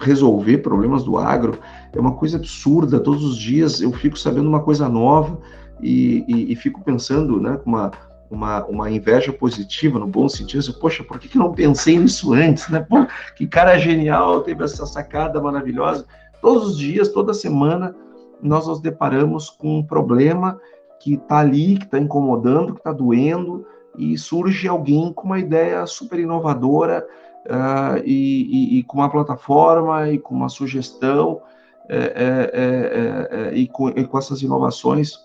resolver 0.00 0.59
problemas 0.59 1.04
do 1.04 1.19
agro 1.19 1.59
é 1.92 2.00
uma 2.00 2.14
coisa 2.14 2.37
absurda. 2.37 2.99
Todos 2.99 3.25
os 3.25 3.37
dias 3.37 3.80
eu 3.80 3.92
fico 3.92 4.19
sabendo 4.19 4.49
uma 4.49 4.62
coisa 4.62 4.88
nova 4.88 5.38
e, 5.80 6.25
e, 6.26 6.52
e 6.52 6.57
fico 6.57 6.83
pensando, 6.83 7.40
né, 7.40 7.59
com 7.62 7.71
uma, 7.71 7.90
uma, 8.30 8.64
uma 8.66 8.90
inveja 8.90 9.33
positiva, 9.33 9.99
no 9.99 10.07
bom 10.07 10.28
sentido, 10.28 10.61
assim, 10.61 10.73
poxa, 10.73 11.04
por 11.04 11.19
que, 11.19 11.28
que 11.28 11.38
não 11.38 11.52
pensei 11.52 11.99
nisso 11.99 12.33
antes, 12.33 12.69
né? 12.69 12.80
Pô, 12.80 13.07
que 13.37 13.47
cara 13.47 13.78
genial, 13.78 14.42
teve 14.42 14.64
essa 14.64 14.87
sacada 14.87 15.40
maravilhosa. 15.40 16.07
Todos 16.40 16.71
os 16.71 16.78
dias, 16.78 17.09
toda 17.09 17.35
semana, 17.35 17.95
nós 18.42 18.66
nos 18.66 18.80
deparamos 18.80 19.50
com 19.50 19.78
um 19.78 19.83
problema 19.83 20.59
que 21.00 21.14
está 21.14 21.38
ali, 21.38 21.76
que 21.76 21.85
está 21.85 21.99
incomodando, 21.99 22.75
que 22.75 22.80
está 22.80 22.92
doendo, 22.92 23.66
e 23.99 24.16
surge 24.16 24.69
alguém 24.69 25.12
com 25.12 25.26
uma 25.26 25.38
ideia 25.38 25.85
super 25.87 26.19
inovadora 26.19 27.07
uh, 27.47 28.02
e, 28.04 28.76
e, 28.76 28.78
e, 28.78 28.82
com 28.85 28.99
uma 28.99 29.11
plataforma 29.11 30.11
e 30.11 30.18
com 30.18 30.35
uma 30.35 30.49
sugestão 30.49 31.40
é, 31.88 31.97
é, 31.97 33.50
é, 33.50 33.54
e, 33.54 33.66
com, 33.66 33.88
e 33.88 34.04
com 34.04 34.18
essas 34.18 34.42
inovações 34.42 35.18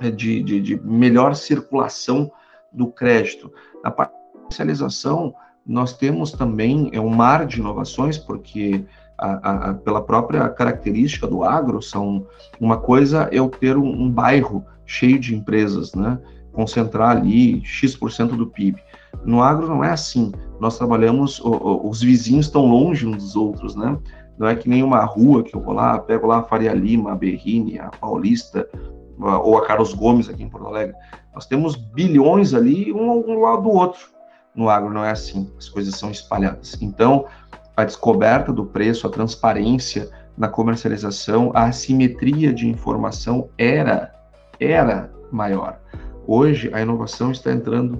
é, 0.00 0.10
de, 0.10 0.42
de, 0.42 0.60
de 0.60 0.80
melhor 0.80 1.34
circulação 1.34 2.30
do 2.72 2.86
crédito. 2.86 3.52
Na 3.82 3.90
parcialização, 3.90 5.34
nós 5.66 5.92
temos 5.96 6.32
também 6.32 6.90
é 6.92 7.00
um 7.00 7.10
mar 7.10 7.46
de 7.46 7.58
inovações, 7.58 8.16
porque 8.16 8.84
a, 9.18 9.70
a, 9.70 9.74
pela 9.74 10.02
própria 10.02 10.48
característica 10.48 11.26
do 11.26 11.44
agro, 11.44 11.82
são 11.82 12.26
uma 12.58 12.78
coisa 12.78 13.28
é 13.30 13.38
eu 13.38 13.48
ter 13.48 13.76
um, 13.76 13.88
um 13.88 14.10
bairro 14.10 14.64
cheio 14.86 15.18
de 15.18 15.34
empresas, 15.34 15.94
né? 15.94 16.18
concentrar 16.52 17.16
ali 17.16 17.64
X% 17.64 18.36
do 18.36 18.46
PIB. 18.46 18.82
No 19.24 19.42
agro 19.42 19.68
não 19.68 19.84
é 19.84 19.90
assim. 19.90 20.32
Nós 20.58 20.78
trabalhamos, 20.78 21.40
os 21.44 22.00
vizinhos 22.00 22.46
estão 22.46 22.66
longe 22.66 23.06
uns 23.06 23.16
dos 23.16 23.36
outros, 23.36 23.74
né? 23.74 23.98
Não 24.38 24.48
é 24.48 24.56
que 24.56 24.68
nem 24.68 24.82
uma 24.82 25.04
rua 25.04 25.42
que 25.42 25.54
eu 25.54 25.60
vou 25.60 25.74
lá, 25.74 25.98
pego 25.98 26.26
lá 26.26 26.38
a 26.38 26.42
Faria 26.42 26.72
Lima, 26.72 27.12
a 27.12 27.14
Berrine, 27.14 27.78
a 27.78 27.90
Paulista, 27.90 28.66
ou 29.18 29.58
a 29.58 29.66
Carlos 29.66 29.92
Gomes 29.92 30.28
aqui 30.28 30.42
em 30.42 30.48
Porto 30.48 30.66
Alegre. 30.66 30.96
Nós 31.34 31.46
temos 31.46 31.76
bilhões 31.76 32.54
ali, 32.54 32.92
um 32.92 33.10
ao 33.10 33.40
lado 33.40 33.62
do 33.62 33.70
outro. 33.70 34.08
No 34.54 34.68
agro 34.68 34.92
não 34.92 35.04
é 35.04 35.10
assim, 35.10 35.52
as 35.58 35.68
coisas 35.68 35.94
são 35.94 36.10
espalhadas. 36.10 36.76
Então, 36.80 37.26
a 37.76 37.84
descoberta 37.84 38.52
do 38.52 38.64
preço, 38.64 39.06
a 39.06 39.10
transparência 39.10 40.10
na 40.36 40.48
comercialização, 40.48 41.52
a 41.54 41.64
assimetria 41.64 42.52
de 42.52 42.66
informação 42.66 43.48
era, 43.58 44.14
era 44.58 45.12
maior. 45.30 45.78
Hoje, 46.26 46.70
a 46.72 46.80
inovação 46.80 47.30
está 47.30 47.52
entrando 47.52 47.98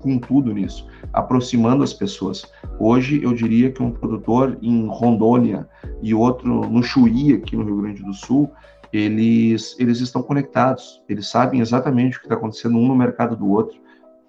com 0.00 0.18
tudo 0.18 0.52
nisso, 0.52 0.86
aproximando 1.12 1.84
as 1.84 1.92
pessoas. 1.92 2.44
Hoje, 2.78 3.22
eu 3.22 3.32
diria 3.32 3.70
que 3.70 3.82
um 3.82 3.90
produtor 3.90 4.58
em 4.60 4.86
Rondônia 4.86 5.68
e 6.02 6.14
outro 6.14 6.68
no 6.68 6.82
Chuí, 6.82 7.34
aqui 7.34 7.56
no 7.56 7.64
Rio 7.64 7.82
Grande 7.82 8.02
do 8.02 8.12
Sul, 8.12 8.50
eles, 8.92 9.76
eles 9.78 10.00
estão 10.00 10.22
conectados, 10.22 11.02
eles 11.08 11.28
sabem 11.28 11.60
exatamente 11.60 12.16
o 12.16 12.20
que 12.20 12.26
está 12.26 12.34
acontecendo 12.34 12.76
um 12.76 12.88
no 12.88 12.96
mercado 12.96 13.36
do 13.36 13.48
outro. 13.48 13.78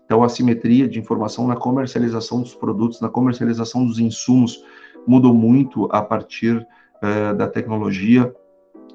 Então, 0.05 0.23
a 0.23 0.29
simetria 0.29 0.87
de 0.87 0.99
informação 0.99 1.47
na 1.47 1.55
comercialização 1.55 2.41
dos 2.41 2.53
produtos, 2.53 2.99
na 3.01 3.09
comercialização 3.09 3.85
dos 3.85 3.97
insumos, 3.97 4.63
mudou 5.07 5.33
muito 5.33 5.87
a 5.91 6.01
partir 6.01 6.57
uh, 6.57 7.35
da 7.35 7.47
tecnologia. 7.47 8.31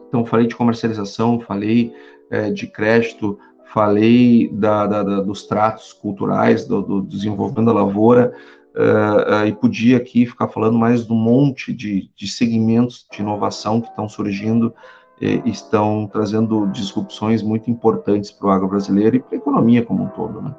Então, 0.08 0.24
falei 0.24 0.46
de 0.46 0.54
comercialização, 0.54 1.40
falei 1.40 1.92
uh, 2.30 2.52
de 2.52 2.66
crédito, 2.66 3.38
falei 3.72 4.48
da, 4.52 4.86
da, 4.86 5.02
da, 5.02 5.20
dos 5.20 5.46
tratos 5.46 5.92
culturais, 5.92 6.66
do, 6.66 6.82
do 6.82 7.02
desenvolvimento 7.02 7.66
da 7.66 7.72
lavoura, 7.72 8.32
uh, 8.74 9.42
uh, 9.42 9.46
e 9.46 9.52
podia 9.52 9.96
aqui 9.96 10.26
ficar 10.26 10.48
falando 10.48 10.78
mais 10.78 11.04
do 11.04 11.14
monte 11.14 11.72
de, 11.72 12.10
de 12.14 12.28
segmentos 12.28 13.06
de 13.10 13.20
inovação 13.20 13.80
que 13.80 13.88
estão 13.88 14.08
surgindo 14.08 14.74
e 15.20 15.40
estão 15.46 16.06
trazendo 16.06 16.66
disrupções 16.66 17.42
muito 17.42 17.70
importantes 17.70 18.30
para 18.30 18.48
o 18.48 18.50
agro 18.50 18.68
brasileiro 18.68 19.16
e 19.16 19.20
para 19.20 19.34
a 19.34 19.38
economia 19.38 19.82
como 19.82 20.04
um 20.04 20.08
todo. 20.08 20.42
Né? 20.42 20.54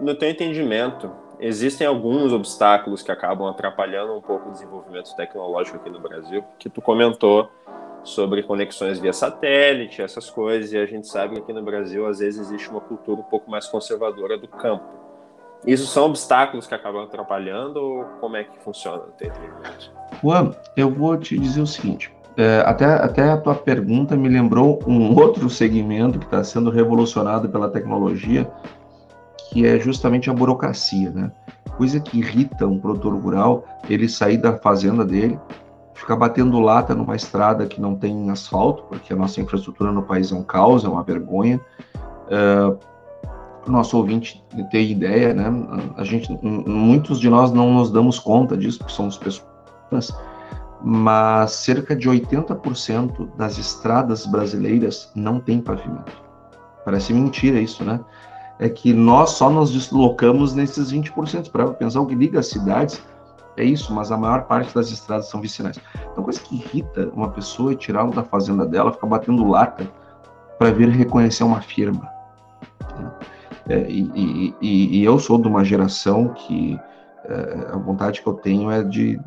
No 0.00 0.14
teu 0.14 0.28
entendimento, 0.28 1.10
existem 1.38 1.86
alguns 1.86 2.32
obstáculos 2.32 3.02
que 3.02 3.12
acabam 3.12 3.46
atrapalhando 3.48 4.14
um 4.14 4.20
pouco 4.20 4.48
o 4.48 4.52
desenvolvimento 4.52 5.14
tecnológico 5.14 5.76
aqui 5.76 5.88
no 5.88 6.00
Brasil, 6.00 6.42
que 6.58 6.68
tu 6.68 6.82
comentou 6.82 7.48
sobre 8.06 8.42
conexões 8.42 9.00
via 9.00 9.12
satélite, 9.12 10.00
essas 10.00 10.30
coisas, 10.30 10.72
e 10.72 10.78
a 10.78 10.86
gente 10.86 11.08
sabe 11.08 11.34
que 11.34 11.40
aqui 11.40 11.52
no 11.52 11.62
Brasil 11.62 12.06
às 12.06 12.20
vezes 12.20 12.40
existe 12.40 12.70
uma 12.70 12.80
cultura 12.80 13.20
um 13.20 13.24
pouco 13.24 13.50
mais 13.50 13.66
conservadora 13.66 14.38
do 14.38 14.46
campo. 14.46 14.84
Isso 15.66 15.86
são 15.86 16.06
obstáculos 16.06 16.66
que 16.66 16.74
acabam 16.74 17.02
atrapalhando 17.02 17.80
ou 17.80 18.04
como 18.20 18.36
é 18.36 18.44
que 18.44 18.56
funciona 18.60 19.02
o 19.02 19.08
entendimento? 19.08 19.92
Juan, 20.22 20.54
eu 20.76 20.88
vou 20.88 21.16
te 21.16 21.36
dizer 21.36 21.60
o 21.60 21.66
seguinte, 21.66 22.12
é, 22.36 22.62
até, 22.64 22.84
até 22.84 23.30
a 23.30 23.36
tua 23.36 23.56
pergunta 23.56 24.16
me 24.16 24.28
lembrou 24.28 24.78
um 24.86 25.12
outro 25.18 25.50
segmento 25.50 26.20
que 26.20 26.26
está 26.26 26.44
sendo 26.44 26.70
revolucionado 26.70 27.48
pela 27.48 27.68
tecnologia, 27.68 28.48
que 29.50 29.66
é 29.66 29.80
justamente 29.80 30.30
a 30.30 30.32
burocracia, 30.32 31.10
né? 31.10 31.32
Coisa 31.76 31.98
que 31.98 32.18
irrita 32.18 32.66
um 32.66 32.78
produtor 32.78 33.14
rural, 33.14 33.64
ele 33.90 34.08
sair 34.08 34.36
da 34.36 34.56
fazenda 34.56 35.04
dele, 35.04 35.38
ficar 35.96 36.16
batendo 36.16 36.60
lata 36.60 36.94
numa 36.94 37.16
estrada 37.16 37.66
que 37.66 37.80
não 37.80 37.96
tem 37.96 38.30
asfalto, 38.30 38.84
porque 38.84 39.12
a 39.12 39.16
nossa 39.16 39.40
infraestrutura 39.40 39.90
no 39.90 40.02
país 40.02 40.30
é 40.30 40.34
um 40.34 40.42
caos, 40.42 40.84
é 40.84 40.88
uma 40.88 41.02
vergonha. 41.02 41.60
Uh, 42.26 42.78
o 43.66 43.70
nosso 43.70 43.96
ouvinte 43.96 44.44
ter 44.70 44.84
ideia, 44.84 45.34
né? 45.34 45.50
A 45.96 46.04
gente, 46.04 46.30
muitos 46.42 47.18
de 47.18 47.28
nós 47.28 47.50
não 47.50 47.74
nos 47.74 47.90
damos 47.90 48.18
conta 48.18 48.56
disso, 48.56 48.78
porque 48.78 48.92
somos 48.92 49.18
pessoas, 49.18 50.16
mas 50.82 51.50
cerca 51.52 51.96
de 51.96 52.08
80% 52.08 53.28
das 53.36 53.58
estradas 53.58 54.24
brasileiras 54.26 55.10
não 55.16 55.40
tem 55.40 55.60
pavimento. 55.60 56.12
Parece 56.84 57.12
mentira 57.12 57.58
isso, 57.58 57.82
né? 57.82 57.98
É 58.58 58.68
que 58.68 58.92
nós 58.92 59.30
só 59.30 59.50
nos 59.50 59.72
deslocamos 59.72 60.54
nesses 60.54 60.92
20%. 60.92 61.50
Para 61.50 61.66
pensar 61.72 62.00
o 62.00 62.06
que 62.06 62.14
liga 62.14 62.38
as 62.38 62.46
cidades, 62.46 63.02
é 63.56 63.64
isso, 63.64 63.92
mas 63.94 64.12
a 64.12 64.16
maior 64.16 64.44
parte 64.44 64.74
das 64.74 64.90
estradas 64.90 65.28
são 65.28 65.40
vicinais. 65.40 65.80
Então, 66.12 66.22
coisa 66.22 66.40
que 66.40 66.56
irrita 66.56 67.10
uma 67.14 67.30
pessoa 67.30 67.72
é 67.72 67.74
tirá-lo 67.74 68.12
da 68.12 68.22
fazenda 68.22 68.66
dela, 68.66 68.92
ficar 68.92 69.06
batendo 69.06 69.48
lata 69.48 69.90
para 70.58 70.70
vir 70.70 70.88
reconhecer 70.88 71.44
uma 71.44 71.60
firma. 71.60 72.08
É, 73.68 73.90
e, 73.90 74.54
e, 74.60 75.00
e, 75.00 75.04
eu 75.04 75.18
sou 75.18 75.38
de 75.40 75.48
uma 75.48 75.64
geração 75.64 76.28
que 76.28 76.78
é, 77.24 77.72
a 77.72 77.76
vontade 77.76 78.22
que 78.22 78.26
eu 78.26 78.34
tenho 78.34 78.70
é 78.70 78.82
de 78.82 79.18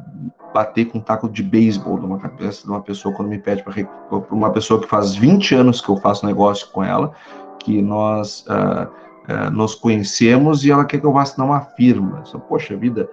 bater 0.53 0.85
com 0.85 0.97
um 0.97 1.01
taco 1.01 1.27
de 1.27 1.43
beisebol 1.43 1.97
numa 1.97 2.17
cabeça 2.17 2.63
de 2.63 2.69
uma 2.69 2.81
pessoa 2.81 3.13
quando 3.13 3.27
me 3.27 3.37
pede 3.37 3.63
para 3.63 3.73
uma 4.31 4.51
pessoa 4.51 4.79
que 4.79 4.87
faz 4.87 5.13
20 5.15 5.55
anos 5.55 5.81
que 5.81 5.89
eu 5.89 5.97
faço 5.97 6.25
negócio 6.25 6.69
com 6.71 6.83
ela, 6.83 7.11
que 7.59 7.81
nós 7.81 8.45
uh, 8.47 8.87
uh, 9.31 9.51
nos 9.51 9.75
conhecemos 9.75 10.63
e 10.63 10.71
ela 10.71 10.85
quer 10.85 10.99
que 10.99 11.05
eu 11.05 11.11
vá 11.11 11.23
assinar 11.23 11.47
uma 11.47 11.61
firma. 11.61 12.23
Só, 12.23 12.39
Poxa 12.39 12.75
vida, 12.75 13.09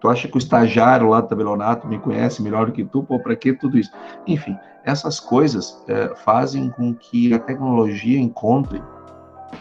Tu 0.00 0.08
acha 0.08 0.28
que 0.28 0.36
o 0.36 0.38
estagiário 0.38 1.08
lá 1.08 1.20
do 1.20 1.28
tabelionato 1.28 1.86
me 1.86 1.98
conhece 1.98 2.42
melhor 2.42 2.66
do 2.66 2.72
que 2.72 2.84
tu? 2.84 3.02
Pô, 3.02 3.18
para 3.18 3.34
que 3.34 3.52
tudo 3.52 3.78
isso? 3.78 3.90
Enfim, 4.26 4.56
essas 4.84 5.18
coisas 5.18 5.82
é, 5.88 6.14
fazem 6.24 6.70
com 6.70 6.94
que 6.94 7.34
a 7.34 7.38
tecnologia 7.38 8.18
encontre 8.18 8.82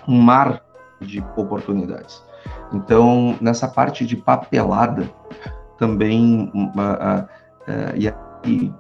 um 0.08 0.22
mar 0.22 0.62
de 1.02 1.24
oportunidades. 1.36 2.24
Então, 2.72 3.36
nessa 3.42 3.68
parte 3.68 4.06
de 4.06 4.16
papelada, 4.16 5.10
também, 5.78 6.52
uh, 6.54 6.60
uh, 6.60 7.24
uh, 7.24 7.96
e 7.96 8.08
aqui 8.38 8.74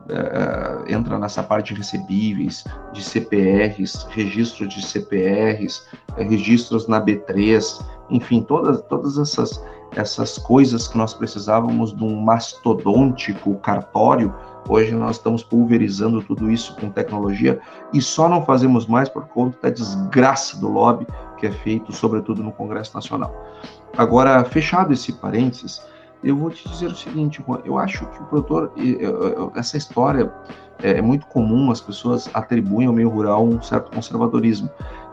entra 0.88 1.20
nessa 1.20 1.44
parte 1.44 1.74
de 1.74 1.80
recebíveis, 1.80 2.64
de 2.94 3.04
CPRs, 3.04 4.08
registro 4.10 4.68
de 4.68 4.86
CPRs, 4.86 5.84
registros 6.16 6.88
na 6.88 7.02
B3, 7.02 7.84
enfim, 8.10 8.42
todas, 8.42 8.82
todas 8.84 9.18
essas 9.18 9.62
essas 9.96 10.38
coisas 10.38 10.88
que 10.88 10.98
nós 10.98 11.14
precisávamos 11.14 11.96
de 11.96 12.04
um 12.04 12.22
mastodôntico 12.22 13.56
cartório, 13.56 14.34
hoje 14.68 14.94
nós 14.94 15.16
estamos 15.16 15.44
pulverizando 15.44 16.22
tudo 16.22 16.52
isso 16.52 16.76
com 16.76 16.90
tecnologia 16.90 17.60
e 17.94 18.02
só 18.02 18.28
não 18.28 18.46
fazemos 18.46 18.86
mais 18.86 19.08
por 19.08 19.28
conta 19.28 19.58
da 19.64 19.70
desgraça 19.70 20.58
do 20.60 20.68
lobby 20.68 21.08
que 21.38 21.48
é 21.48 21.52
feito, 21.52 21.94
sobretudo 21.94 22.44
no 22.44 22.52
Congresso 22.52 22.94
Nacional. 22.94 23.34
Agora, 23.98 24.44
fechado 24.44 24.94
esse 24.94 25.14
parênteses, 25.14 25.82
eu 26.24 26.36
vou 26.36 26.50
te 26.50 26.68
dizer 26.68 26.88
o 26.88 26.96
seguinte, 26.96 27.44
eu 27.64 27.78
acho 27.78 28.06
que 28.08 28.22
o 28.22 28.26
produtor, 28.26 28.72
essa 29.56 29.78
história 29.78 30.32
é 30.80 31.02
muito 31.02 31.26
comum, 31.28 31.72
as 31.72 31.82
pessoas 31.82 32.30
atribuem 32.34 32.88
ao 32.88 32.94
meio 32.94 33.10
rural 33.10 33.46
um 33.46 33.62
certo 33.62 33.92
conservadorismo 33.92 34.70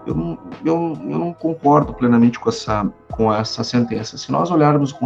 eu 0.07 0.15
não, 0.15 0.39
eu, 0.65 0.99
eu 1.03 1.19
não 1.19 1.33
concordo 1.33 1.93
plenamente 1.95 2.39
com 2.39 2.49
essa, 2.49 2.93
com 3.11 3.33
essa 3.33 3.65
sentença. 3.65 4.19
Se 4.19 4.31
nós 4.31 4.51
olharmos 4.51 4.93
o 4.93 4.99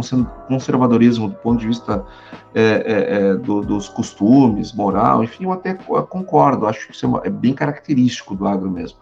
conservadorismo 0.47 1.29
do 1.29 1.35
ponto 1.35 1.59
de 1.59 1.67
vista 1.67 2.05
é, 2.53 2.61
é, 2.61 3.15
é, 3.15 3.35
do, 3.35 3.61
dos 3.61 3.87
costumes, 3.87 4.73
moral, 4.73 5.23
enfim, 5.23 5.45
eu 5.45 5.51
até 5.51 5.73
concordo, 5.73 6.67
acho 6.67 6.87
que 6.87 6.93
isso 6.93 7.21
é, 7.23 7.27
é 7.27 7.29
bem 7.29 7.53
característico 7.53 8.35
do 8.35 8.47
agro 8.47 8.69
mesmo. 8.69 8.99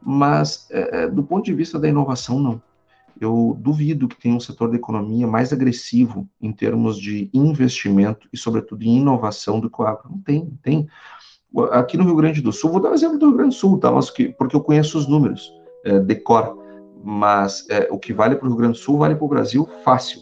Mas, 0.00 0.66
é, 0.70 1.02
é, 1.02 1.08
do 1.08 1.22
ponto 1.22 1.44
de 1.44 1.52
vista 1.52 1.78
da 1.78 1.88
inovação, 1.88 2.38
não. 2.38 2.62
Eu 3.22 3.56
duvido 3.60 4.08
que 4.08 4.20
tenha 4.20 4.34
um 4.34 4.40
setor 4.40 4.68
da 4.68 4.76
economia 4.76 5.28
mais 5.28 5.52
agressivo 5.52 6.28
em 6.40 6.50
termos 6.50 6.98
de 6.98 7.30
investimento 7.32 8.28
e, 8.32 8.36
sobretudo, 8.36 8.82
em 8.82 8.98
inovação 8.98 9.60
do 9.60 9.70
que 9.70 9.80
o 9.80 9.84
agro. 9.84 10.10
Não 10.10 10.18
tem, 10.18 10.44
não 10.44 10.56
tem 10.60 10.88
aqui 11.70 11.96
no 11.96 12.02
Rio 12.02 12.16
Grande 12.16 12.40
do 12.40 12.52
Sul, 12.52 12.72
vou 12.72 12.80
dar 12.80 12.90
um 12.90 12.94
exemplo 12.94 13.18
do 13.18 13.26
Rio 13.26 13.36
Grande 13.36 13.54
do 13.54 13.58
Sul, 13.58 13.78
tá? 13.78 13.92
Mas 13.92 14.10
que, 14.10 14.30
porque 14.30 14.56
eu 14.56 14.60
conheço 14.60 14.98
os 14.98 15.06
números, 15.06 15.52
é, 15.84 16.00
decor, 16.00 16.58
mas 17.04 17.64
é, 17.70 17.86
o 17.92 17.98
que 17.98 18.12
vale 18.12 18.34
para 18.34 18.46
o 18.46 18.48
Rio 18.48 18.58
Grande 18.58 18.78
do 18.78 18.82
Sul 18.82 18.98
vale 18.98 19.14
para 19.14 19.24
o 19.24 19.28
Brasil 19.28 19.68
fácil. 19.84 20.20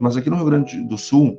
Mas 0.00 0.16
aqui 0.16 0.30
no 0.30 0.36
Rio 0.36 0.46
Grande 0.46 0.82
do 0.84 0.96
Sul, 0.96 1.38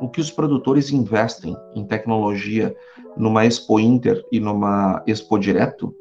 o 0.00 0.08
que 0.08 0.20
os 0.20 0.30
produtores 0.30 0.92
investem 0.92 1.56
em 1.74 1.84
tecnologia 1.84 2.72
numa 3.16 3.44
Expo 3.44 3.80
Inter 3.80 4.24
e 4.30 4.38
numa 4.38 5.02
Expo 5.08 5.38
Direto 5.40 5.92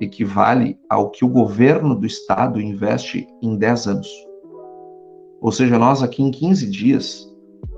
equivale 0.00 0.78
ao 0.88 1.10
que 1.10 1.24
o 1.24 1.28
governo 1.28 1.94
do 1.94 2.06
estado 2.06 2.60
investe 2.60 3.26
em 3.42 3.56
10 3.56 3.86
anos. 3.86 4.08
Ou 5.40 5.52
seja, 5.52 5.78
nós 5.78 6.02
aqui 6.02 6.22
em 6.22 6.30
15 6.30 6.70
dias 6.70 7.30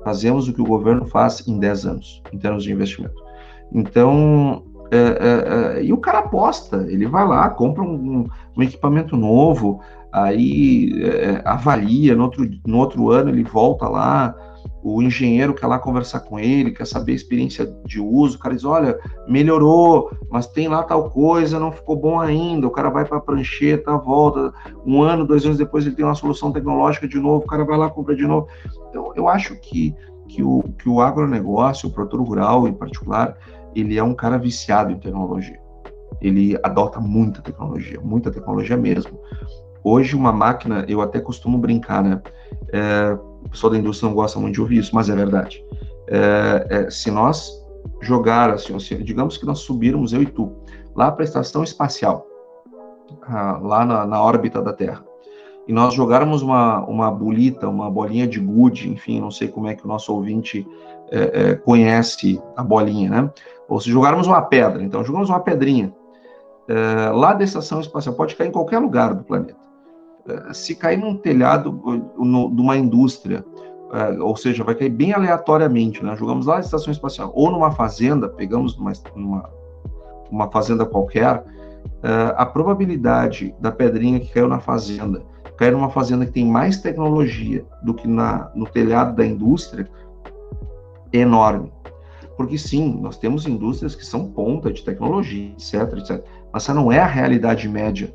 fazemos 0.05 0.49
o 0.49 0.53
que 0.53 0.61
o 0.61 0.67
governo 0.67 1.07
faz 1.07 1.47
em 1.47 1.59
10 1.59 1.87
anos, 1.87 2.23
em 2.33 2.39
termos 2.39 2.65
de 2.65 2.73
investimento. 2.73 3.15
Então, 3.73 4.65
é, 4.93 4.97
é, 4.97 5.79
é, 5.79 5.85
e 5.85 5.91
o 5.91 5.97
cara 5.97 6.19
aposta, 6.19 6.85
ele 6.87 7.07
vai 7.07 7.27
lá, 7.27 7.49
compra 7.49 7.83
um, 7.83 8.29
um 8.55 8.63
equipamento 8.63 9.17
novo, 9.17 9.81
aí 10.13 10.93
é, 11.03 11.41
avalia, 11.47 12.15
no 12.15 12.25
outro, 12.25 12.47
no 12.67 12.77
outro 12.77 13.11
ano 13.11 13.31
ele 13.31 13.43
volta 13.43 13.89
lá, 13.89 14.35
o 14.83 15.01
engenheiro 15.01 15.55
quer 15.55 15.67
lá 15.67 15.79
conversar 15.79 16.21
com 16.21 16.39
ele, 16.39 16.73
quer 16.73 16.87
saber 16.87 17.13
a 17.13 17.15
experiência 17.15 17.65
de 17.87 18.01
uso, 18.01 18.37
o 18.37 18.39
cara 18.39 18.55
diz, 18.55 18.67
olha, 18.67 18.99
melhorou, 19.27 20.11
mas 20.31 20.47
tem 20.47 20.69
lá 20.69 20.83
tal 20.83 21.09
coisa, 21.09 21.59
não 21.59 21.73
ficou 21.73 21.97
bom 21.97 22.21
ainda, 22.21 22.67
o 22.67 22.71
cara 22.71 22.91
vai 22.91 23.07
para 23.07 23.17
a 23.17 23.21
prancheta, 23.21 23.97
volta, 23.97 24.53
um 24.85 25.01
ano, 25.01 25.27
dois 25.27 25.43
anos 25.47 25.57
depois 25.57 25.87
ele 25.87 25.95
tem 25.95 26.05
uma 26.05 26.15
solução 26.15 26.53
tecnológica 26.53 27.09
de 27.09 27.19
novo, 27.19 27.45
o 27.45 27.49
cara 27.49 27.65
vai 27.65 27.79
lá, 27.79 27.89
compra 27.89 28.15
de 28.15 28.27
novo. 28.27 28.47
Então, 28.91 29.11
eu 29.17 29.27
acho 29.27 29.57
que, 29.57 29.95
que, 30.29 30.43
o, 30.43 30.63
que 30.79 30.87
o 30.87 31.01
agronegócio, 31.01 31.89
o 31.89 31.93
produtor 31.93 32.21
rural 32.21 32.69
em 32.69 32.75
particular, 32.75 33.39
ele 33.75 33.99
é 33.99 34.03
um 34.03 34.15
cara 34.15 34.39
viciado 34.39 34.93
em 34.93 34.99
tecnologia. 34.99 35.61
Ele 36.21 36.59
adota 36.63 37.01
muita 37.01 37.43
tecnologia, 37.43 38.01
muita 38.01 38.31
tecnologia 38.31 38.77
mesmo. 38.77 39.19
Hoje, 39.85 40.15
uma 40.15 40.33
máquina, 40.33 40.85
eu 40.89 41.01
até 41.01 41.21
costumo 41.21 41.59
brincar, 41.59 42.03
né? 42.03 42.23
É, 42.73 43.19
o 43.45 43.49
pessoal 43.49 43.73
da 43.73 43.79
indústria 43.79 44.09
não 44.09 44.15
gosta 44.15 44.39
muito 44.39 44.55
de 44.55 44.61
ouvir 44.61 44.79
isso, 44.79 44.95
mas 44.95 45.09
é 45.09 45.15
verdade. 45.15 45.65
É, 46.07 46.67
é, 46.71 46.91
se 46.91 47.11
nós 47.11 47.51
jogar, 48.01 48.51
assim, 48.51 48.77
digamos 49.03 49.37
que 49.37 49.47
nós 49.47 49.61
subirmos, 49.61 50.13
eu 50.13 50.23
e 50.23 50.27
tu, 50.27 50.53
lá 50.95 51.11
para 51.11 51.25
a 51.25 51.27
estação 51.27 51.65
espacial, 51.65 52.27
ah, 53.23 53.59
lá 53.61 53.85
na, 53.85 54.07
na 54.07 54.23
órbita 54.23 54.63
da 54.63 54.73
Terra, 54.73 55.05
e 55.67 55.73
nós 55.73 55.95
jogarmos 55.95 56.43
uma, 56.43 56.85
uma 56.87 57.11
bolita, 57.11 57.69
uma 57.69 57.91
bolinha 57.91 58.27
de 58.27 58.41
gude, 58.41 58.89
enfim, 58.91 59.21
não 59.21 59.31
sei 59.31 59.49
como 59.49 59.69
é 59.69 59.75
que 59.75 59.85
o 59.85 59.89
nosso 59.89 60.13
ouvinte 60.13 60.67
é, 61.11 61.51
é, 61.51 61.55
conhece 61.55 62.43
a 62.57 62.63
bolinha, 62.63 63.11
né? 63.11 63.31
Ou 63.69 63.81
se 63.81 63.91
jogarmos 63.91 64.27
uma 64.27 64.43
pedra, 64.43 64.83
então 64.83 65.05
jogamos 65.05 65.31
uma 65.31 65.41
pedrinha 65.41 65.95
é, 66.69 67.11
lá 67.11 67.33
da 67.33 67.45
estação 67.45 67.81
espacial, 67.81 68.15
pode 68.15 68.35
cair 68.35 68.49
em 68.49 68.53
qualquer 68.53 68.79
lugar 68.79 69.15
do 69.15 69.25
planeta. 69.25 69.61
É, 70.29 70.53
se 70.53 70.75
cair 70.75 70.99
num 70.99 71.17
telhado 71.17 71.73
no, 72.17 72.51
de 72.51 72.61
uma 72.61 72.77
indústria, 72.77 73.45
é, 73.93 74.21
ou 74.21 74.37
seja, 74.37 74.65
vai 74.65 74.75
cair 74.75 74.91
bem 74.91 75.13
aleatoriamente, 75.13 76.05
né? 76.05 76.17
Jogamos 76.17 76.47
lá 76.47 76.55
na 76.55 76.61
estação 76.61 76.93
espacial, 76.93 77.33
ou 77.35 77.51
numa 77.51 77.71
fazenda, 77.71 78.29
pegamos 78.29 78.77
numa, 78.77 78.93
numa 79.15 79.51
uma 80.33 80.51
fazenda 80.51 80.87
qualquer, 80.87 81.37
uh, 81.37 82.33
a 82.37 82.47
probabilidade 82.47 83.55
da 83.61 83.71
pedrinha 83.71 84.19
que 84.19 84.33
caiu 84.33 84.49
na 84.49 84.59
fazenda 84.59 85.23
numa 85.71 85.91
fazenda 85.91 86.27
que 86.27 86.33
tem 86.33 86.45
mais 86.45 86.79
tecnologia 86.79 87.65
do 87.83 87.95
que 87.95 88.09
na, 88.09 88.51
no 88.55 88.67
telhado 88.67 89.15
da 89.15 89.25
indústria 89.25 89.89
é 91.13 91.19
enorme. 91.19 91.73
Porque 92.37 92.59
sim, 92.59 92.99
nós 93.01 93.17
temos 93.19 93.47
indústrias 93.47 93.95
que 93.95 94.05
são 94.05 94.27
ponta 94.27 94.73
de 94.73 94.83
tecnologia, 94.83 95.53
etc, 95.53 95.99
etc. 95.99 96.25
Mas 96.53 96.65
essa 96.65 96.75
não 96.75 96.91
é 96.91 96.99
a 96.99 97.07
realidade 97.07 97.69
média. 97.69 98.13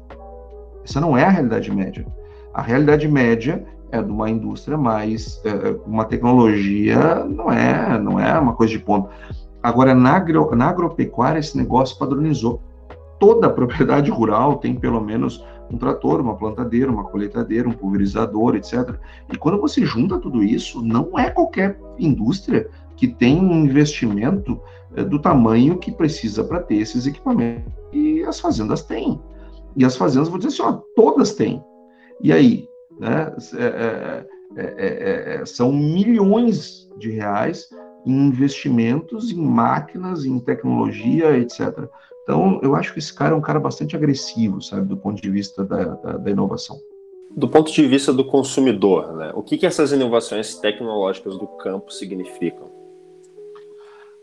Essa 0.83 0.99
não 0.99 1.17
é 1.17 1.23
a 1.23 1.29
realidade 1.29 1.71
média. 1.71 2.05
A 2.53 2.61
realidade 2.61 3.07
média 3.07 3.63
é 3.91 4.01
de 4.01 4.11
uma 4.11 4.29
indústria 4.29 4.77
mais 4.77 5.41
é, 5.45 5.75
uma 5.85 6.05
tecnologia 6.05 7.23
não 7.25 7.51
é 7.51 7.97
não 7.99 8.19
é 8.19 8.37
uma 8.37 8.53
coisa 8.53 8.73
de 8.73 8.79
ponta. 8.79 9.09
Agora 9.61 9.93
na, 9.93 10.15
agro, 10.15 10.55
na 10.55 10.67
agropecuária 10.67 11.39
esse 11.39 11.57
negócio 11.57 11.97
padronizou. 11.97 12.61
Toda 13.19 13.47
a 13.47 13.49
propriedade 13.49 14.11
rural 14.11 14.57
tem 14.57 14.75
pelo 14.75 15.01
menos 15.01 15.43
um 15.71 15.77
trator, 15.77 16.21
uma 16.21 16.35
plantadeira, 16.35 16.91
uma 16.91 17.03
colheitadeira, 17.03 17.67
um 17.67 17.73
pulverizador, 17.73 18.55
etc. 18.55 18.95
E 19.31 19.37
quando 19.37 19.59
você 19.59 19.85
junta 19.85 20.19
tudo 20.19 20.43
isso, 20.43 20.81
não 20.81 21.17
é 21.17 21.29
qualquer 21.29 21.79
indústria 21.99 22.69
que 22.95 23.07
tem 23.07 23.39
um 23.39 23.65
investimento 23.65 24.59
é, 24.95 25.03
do 25.03 25.19
tamanho 25.19 25.77
que 25.77 25.91
precisa 25.91 26.43
para 26.43 26.61
ter 26.61 26.75
esses 26.75 27.05
equipamentos. 27.05 27.71
E 27.93 28.23
as 28.23 28.39
fazendas 28.39 28.83
têm. 28.83 29.21
E 29.75 29.85
as 29.85 29.95
fazendas, 29.95 30.29
vou 30.29 30.39
dizer 30.39 30.49
assim, 30.49 30.63
ó, 30.63 30.81
todas 30.95 31.33
têm. 31.35 31.63
E 32.21 32.33
aí, 32.33 32.67
né, 32.99 33.31
é, 33.55 35.39
é, 35.39 35.45
são 35.45 35.71
milhões 35.71 36.89
de 36.97 37.11
reais 37.11 37.69
em 38.05 38.27
investimentos 38.27 39.31
em 39.31 39.45
máquinas, 39.45 40.25
em 40.25 40.39
tecnologia, 40.39 41.37
etc. 41.37 41.87
Então, 42.27 42.59
eu 42.61 42.75
acho 42.75 42.91
que 42.91 42.99
esse 42.99 43.13
cara 43.13 43.33
é 43.33 43.37
um 43.37 43.41
cara 43.41 43.57
bastante 43.57 43.95
agressivo, 43.95 44.61
sabe, 44.61 44.85
do 44.85 44.97
ponto 44.97 45.21
de 45.21 45.29
vista 45.29 45.63
da, 45.63 45.85
da, 45.85 46.17
da 46.17 46.29
inovação. 46.29 46.77
Do 47.33 47.47
ponto 47.47 47.71
de 47.71 47.87
vista 47.87 48.11
do 48.11 48.25
consumidor, 48.25 49.13
né, 49.13 49.31
o 49.33 49.41
que, 49.41 49.57
que 49.57 49.65
essas 49.65 49.93
inovações 49.93 50.55
tecnológicas 50.55 51.37
do 51.37 51.47
campo 51.47 51.89
significam? 51.89 52.69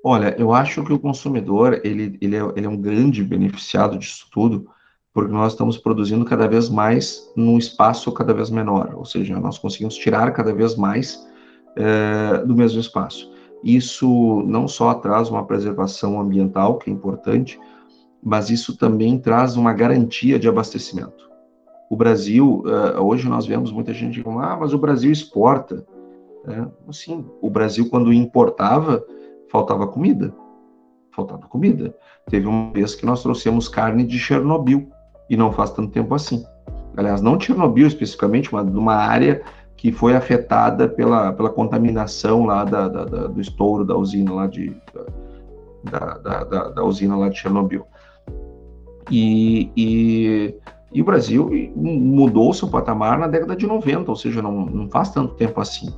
Olha, 0.03 0.37
eu 0.39 0.53
acho 0.53 0.85
que 0.85 0.93
o 0.93 0.99
consumidor 0.99 1.81
ele, 1.83 2.19
ele, 2.21 2.37
é, 2.37 2.43
ele 2.55 2.67
é 2.67 2.69
um 2.69 2.77
grande 2.77 3.25
beneficiado 3.25 3.97
disso 3.97 4.27
tudo, 4.31 4.69
porque 5.11 5.33
nós 5.33 5.53
estamos 5.55 5.79
produzindo 5.79 6.27
cada 6.27 6.47
vez 6.47 6.69
mais 6.69 7.33
num 7.35 7.57
espaço 7.57 8.13
cada 8.13 8.35
vez 8.35 8.51
menor, 8.51 8.93
ou 8.97 9.07
seja, 9.07 9.41
nós 9.41 9.57
conseguimos 9.59 9.95
tirar 9.95 10.31
cada 10.33 10.53
vez 10.53 10.77
mais 10.77 11.27
é, 11.75 12.45
do 12.45 12.55
mesmo 12.55 12.81
espaço. 12.81 13.33
Isso 13.63 14.43
não 14.47 14.69
só 14.69 14.93
traz 14.93 15.31
uma 15.31 15.47
preservação 15.47 16.21
ambiental, 16.21 16.77
que 16.77 16.91
é 16.91 16.93
importante, 16.93 17.59
mas 18.25 18.49
isso 18.49 18.77
também 18.77 19.19
traz 19.19 19.57
uma 19.57 19.73
garantia 19.73 20.39
de 20.39 20.49
abastecimento. 20.49 21.31
O 21.91 21.97
Brasil, 21.97 22.63
uh, 22.65 23.01
hoje 23.03 23.29
nós 23.29 23.47
vemos 23.47 23.71
muita 23.71 23.93
gente 23.93 24.23
falando, 24.23 24.41
ah, 24.41 24.57
mas 24.59 24.73
o 24.73 24.79
Brasil 24.79 25.13
exporta. 25.13 25.85
É, 26.47 26.67
sim, 26.93 27.25
o 27.41 27.51
Brasil, 27.51 27.89
quando 27.91 28.13
importava, 28.13 29.05
faltava 29.51 29.87
comida. 29.87 30.35
Faltava 31.15 31.47
comida. 31.47 31.95
Teve 32.29 32.47
uma 32.47 32.73
vez 32.73 32.95
que 32.95 33.07
nós 33.07 33.23
trouxemos 33.23 33.69
carne 33.69 34.05
de 34.05 34.19
Chernobyl, 34.19 34.89
e 35.29 35.37
não 35.37 35.53
faz 35.53 35.71
tanto 35.71 35.91
tempo 35.91 36.15
assim. 36.15 36.45
Aliás, 36.97 37.21
não 37.21 37.39
Chernobyl 37.39 37.87
especificamente, 37.87 38.53
mas 38.53 38.67
numa 38.67 38.95
área 38.95 39.43
que 39.77 39.93
foi 39.93 40.15
afetada 40.15 40.89
pela, 40.89 41.33
pela 41.33 41.51
contaminação 41.51 42.47
lá 42.47 42.65
da, 42.65 42.89
da, 42.89 43.05
da 43.05 43.27
do 43.27 43.41
estouro 43.41 43.85
da 43.85 43.97
usina 43.97 44.33
lá 44.33 44.47
de 44.47 44.75
da, 45.83 46.19
da, 46.19 46.69
da, 46.71 46.85
usina 46.85 47.17
lá 47.17 47.29
de 47.29 47.39
Chernobyl. 47.39 47.85
E, 49.11 49.71
e, 49.77 50.55
e 50.93 51.03
o 51.03 51.05
Brasil 51.05 51.51
mudou 51.75 52.55
seu 52.55 52.69
patamar 52.69 53.19
na 53.19 53.27
década 53.27 53.57
de 53.57 53.67
90, 53.67 54.11
ou 54.11 54.17
seja, 54.17 54.41
não, 54.41 54.67
não 54.67 54.89
faz 54.89 55.11
tanto 55.11 55.35
tempo 55.35 55.61
assim. 55.61 55.93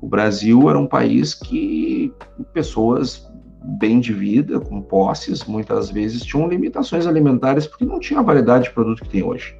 O 0.00 0.08
Brasil 0.08 0.68
era 0.68 0.78
um 0.78 0.86
país 0.86 1.34
que 1.34 2.12
pessoas 2.52 3.28
bem 3.62 4.00
de 4.00 4.12
vida, 4.12 4.60
com 4.60 4.80
posses, 4.80 5.44
muitas 5.44 5.90
vezes 5.90 6.22
tinham 6.22 6.48
limitações 6.48 7.06
alimentares 7.06 7.66
porque 7.66 7.84
não 7.84 7.98
tinha 7.98 8.20
a 8.20 8.22
variedade 8.22 8.64
de 8.64 8.70
produto 8.70 9.02
que 9.02 9.10
tem 9.10 9.22
hoje. 9.22 9.56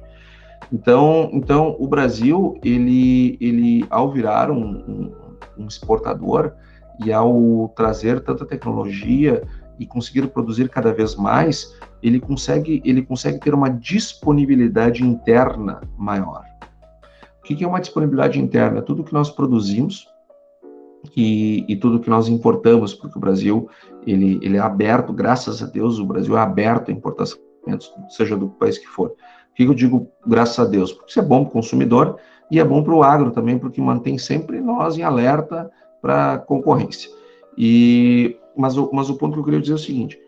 Então, 0.71 1.29
então 1.33 1.75
o 1.79 1.87
Brasil, 1.87 2.57
ele, 2.63 3.37
ele 3.41 3.85
ao 3.89 4.11
virar 4.11 4.49
um, 4.51 4.63
um, 4.87 5.11
um 5.57 5.67
exportador 5.67 6.53
e 7.03 7.11
ao 7.11 7.71
trazer 7.75 8.21
tanta 8.21 8.45
tecnologia 8.45 9.43
e 9.79 9.85
conseguir 9.85 10.27
produzir 10.27 10.69
cada 10.69 10.93
vez 10.93 11.15
mais, 11.15 11.73
ele 12.03 12.19
consegue, 12.19 12.81
ele 12.83 13.01
consegue 13.01 13.39
ter 13.39 13.53
uma 13.53 13.69
disponibilidade 13.69 15.03
interna 15.03 15.81
maior. 15.97 16.43
O 17.39 17.43
que 17.43 17.63
é 17.63 17.67
uma 17.67 17.79
disponibilidade 17.79 18.39
interna? 18.39 18.81
Tudo 18.81 19.03
que 19.03 19.13
nós 19.13 19.29
produzimos 19.29 20.07
e, 21.15 21.65
e, 21.67 21.75
tudo 21.75 21.99
que 21.99 22.09
nós 22.09 22.27
importamos, 22.27 22.93
porque 22.93 23.17
o 23.17 23.21
Brasil 23.21 23.69
ele, 24.05 24.37
ele 24.41 24.57
é 24.57 24.59
aberto, 24.59 25.13
graças 25.13 25.63
a 25.63 25.65
Deus, 25.65 25.97
o 25.97 26.05
Brasil 26.05 26.37
é 26.37 26.41
aberto 26.41 26.89
a 26.89 26.93
importação, 26.93 27.39
seja 28.09 28.35
do 28.35 28.49
país 28.49 28.77
que 28.77 28.87
for. 28.87 29.09
Por 29.09 29.55
que 29.55 29.63
eu 29.63 29.73
digo 29.73 30.11
graças 30.27 30.59
a 30.59 30.69
Deus? 30.69 30.91
Porque 30.91 31.09
isso 31.09 31.19
é 31.19 31.23
bom 31.23 31.43
para 31.43 31.49
o 31.49 31.53
consumidor 31.53 32.17
e 32.51 32.59
é 32.59 32.63
bom 32.63 32.83
para 32.83 32.93
o 32.93 33.03
agro 33.03 33.31
também, 33.31 33.57
porque 33.57 33.81
mantém 33.81 34.17
sempre 34.17 34.59
nós 34.59 34.97
em 34.97 35.03
alerta 35.03 35.71
para 36.01 36.37
concorrência. 36.39 37.09
E, 37.57 38.37
mas, 38.59 38.77
o, 38.77 38.89
mas 38.91 39.09
o 39.09 39.15
ponto 39.15 39.33
que 39.33 39.39
eu 39.39 39.43
queria 39.45 39.61
dizer 39.61 39.71
é 39.71 39.75
o 39.75 39.79
seguinte: 39.79 40.19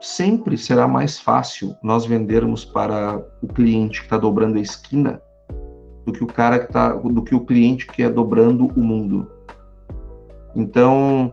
sempre 0.00 0.58
será 0.58 0.88
mais 0.88 1.20
fácil 1.20 1.76
nós 1.82 2.04
vendermos 2.04 2.64
para 2.64 3.24
o 3.40 3.46
cliente 3.46 4.00
que 4.00 4.06
está 4.06 4.18
dobrando 4.18 4.58
a 4.58 4.60
esquina 4.60 5.22
do 6.04 6.12
que 6.12 6.24
o 6.24 6.26
cara 6.26 6.58
que 6.58 6.66
está, 6.66 6.92
do 6.92 7.22
que 7.22 7.34
o 7.34 7.44
cliente 7.44 7.86
que 7.86 8.02
é 8.02 8.10
dobrando 8.10 8.66
o 8.76 8.80
mundo. 8.80 9.30
Então, 10.54 11.32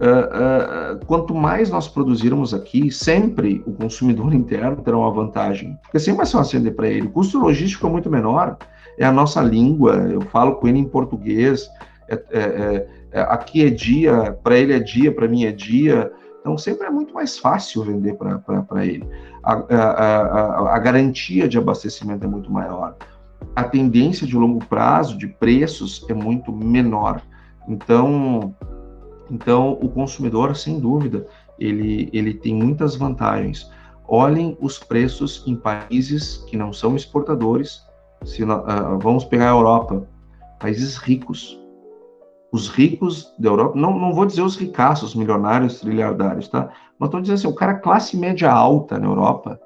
uh, 0.00 0.94
uh, 0.94 1.06
quanto 1.06 1.32
mais 1.34 1.70
nós 1.70 1.86
produzirmos 1.86 2.52
aqui, 2.52 2.90
sempre 2.90 3.62
o 3.64 3.72
consumidor 3.72 4.34
interno 4.34 4.82
terá 4.82 4.96
uma 4.96 5.12
vantagem. 5.12 5.76
Porque 5.82 6.00
sempre 6.00 6.18
mais 6.18 6.32
fácil 6.32 6.58
vender 6.58 6.72
para 6.72 6.88
ele. 6.88 7.06
O 7.06 7.10
custo 7.10 7.38
logístico 7.38 7.86
é 7.86 7.90
muito 7.90 8.10
menor, 8.10 8.56
é 8.98 9.04
a 9.04 9.12
nossa 9.12 9.40
língua, 9.40 9.94
eu 10.10 10.22
falo 10.22 10.56
com 10.56 10.66
ele 10.66 10.78
em 10.78 10.88
português, 10.88 11.68
é, 12.08 12.14
é, 12.14 12.40
é, 12.40 12.88
aqui 13.12 13.64
é 13.64 13.70
dia, 13.70 14.38
para 14.42 14.58
ele 14.58 14.72
é 14.72 14.78
dia, 14.78 15.12
para 15.12 15.28
mim 15.28 15.44
é 15.44 15.52
dia. 15.52 16.12
Então, 16.40 16.56
sempre 16.56 16.86
é 16.86 16.90
muito 16.90 17.12
mais 17.14 17.38
fácil 17.38 17.84
vender 17.84 18.16
para 18.16 18.86
ele. 18.86 19.06
A, 19.42 19.52
a, 19.52 19.76
a, 19.76 20.76
a, 20.76 20.78
garantia 20.78 21.48
de 21.48 21.58
abastecimento 21.58 22.24
é 22.24 22.28
muito 22.28 22.50
maior. 22.50 22.96
A 23.54 23.64
tendência 23.64 24.26
de 24.26 24.36
longo 24.36 24.64
prazo 24.66 25.18
de 25.18 25.26
preços 25.26 26.06
é 26.08 26.14
muito 26.14 26.52
menor. 26.52 27.20
Então, 27.68 28.54
então 29.30 29.72
o 29.72 29.88
consumidor, 29.88 30.56
sem 30.56 30.80
dúvida, 30.80 31.26
ele, 31.58 32.08
ele 32.12 32.34
tem 32.34 32.54
muitas 32.54 32.96
vantagens. 32.96 33.70
Olhem 34.06 34.56
os 34.60 34.78
preços 34.78 35.44
em 35.46 35.54
países 35.54 36.38
que 36.48 36.56
não 36.56 36.72
são 36.72 36.96
exportadores. 36.96 37.82
Se, 38.24 38.42
uh, 38.42 38.98
vamos 39.00 39.24
pegar 39.24 39.48
a 39.48 39.54
Europa, 39.54 40.08
países 40.58 40.96
ricos. 40.96 41.60
Os 42.50 42.68
ricos 42.68 43.34
da 43.38 43.50
Europa, 43.50 43.78
não, 43.78 43.98
não 43.98 44.12
vou 44.12 44.24
dizer 44.24 44.42
os 44.42 44.56
ricaços, 44.56 45.14
milionários, 45.14 45.80
trilhardários, 45.80 46.48
tá? 46.48 46.70
Mas 46.98 47.08
estou 47.08 47.20
dizendo 47.20 47.36
assim, 47.36 47.48
o 47.48 47.54
cara 47.54 47.74
classe 47.74 48.16
média 48.16 48.50
alta 48.50 48.98
na 48.98 49.06
Europa, 49.06 49.60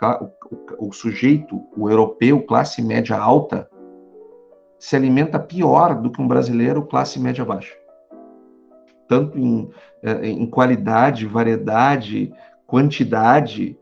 o, 0.00 0.84
o, 0.84 0.88
o 0.88 0.92
sujeito, 0.92 1.60
o 1.76 1.90
europeu, 1.90 2.40
classe 2.42 2.80
média 2.80 3.18
alta, 3.18 3.68
se 4.78 4.94
alimenta 4.94 5.38
pior 5.38 6.00
do 6.00 6.10
que 6.10 6.22
um 6.22 6.28
brasileiro 6.28 6.86
classe 6.86 7.18
média 7.18 7.44
baixa. 7.44 7.74
Tanto 9.08 9.38
em, 9.38 9.68
é, 10.02 10.28
em 10.28 10.46
qualidade, 10.46 11.26
variedade, 11.26 12.32
quantidade. 12.66 13.76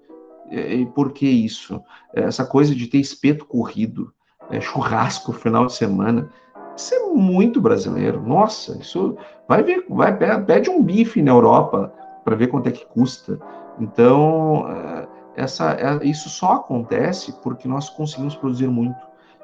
E 0.50 0.86
por 0.86 1.12
que 1.12 1.26
isso? 1.28 1.82
Essa 2.14 2.46
coisa 2.46 2.74
de 2.74 2.86
ter 2.86 2.98
espeto 2.98 3.44
corrido, 3.44 4.12
é, 4.48 4.60
churrasco 4.60 5.32
final 5.34 5.66
de 5.66 5.74
semana, 5.74 6.30
isso 6.76 6.94
é 6.94 7.00
muito 7.08 7.60
brasileiro. 7.60 8.22
Nossa, 8.22 8.76
isso 8.78 9.16
vai 9.48 9.62
ver, 9.62 9.84
vai 9.88 10.16
pede 10.44 10.70
um 10.70 10.82
bife 10.82 11.22
na 11.22 11.32
Europa 11.32 11.92
para 12.24 12.36
ver 12.36 12.48
quanto 12.48 12.68
é 12.68 12.72
que 12.72 12.84
custa. 12.86 13.38
Então, 13.78 14.66
é, 14.68 15.08
essa, 15.36 15.76
isso 16.02 16.28
só 16.28 16.54
acontece 16.54 17.32
porque 17.42 17.66
nós 17.68 17.88
conseguimos 17.88 18.34
produzir 18.34 18.68
muito 18.68 18.96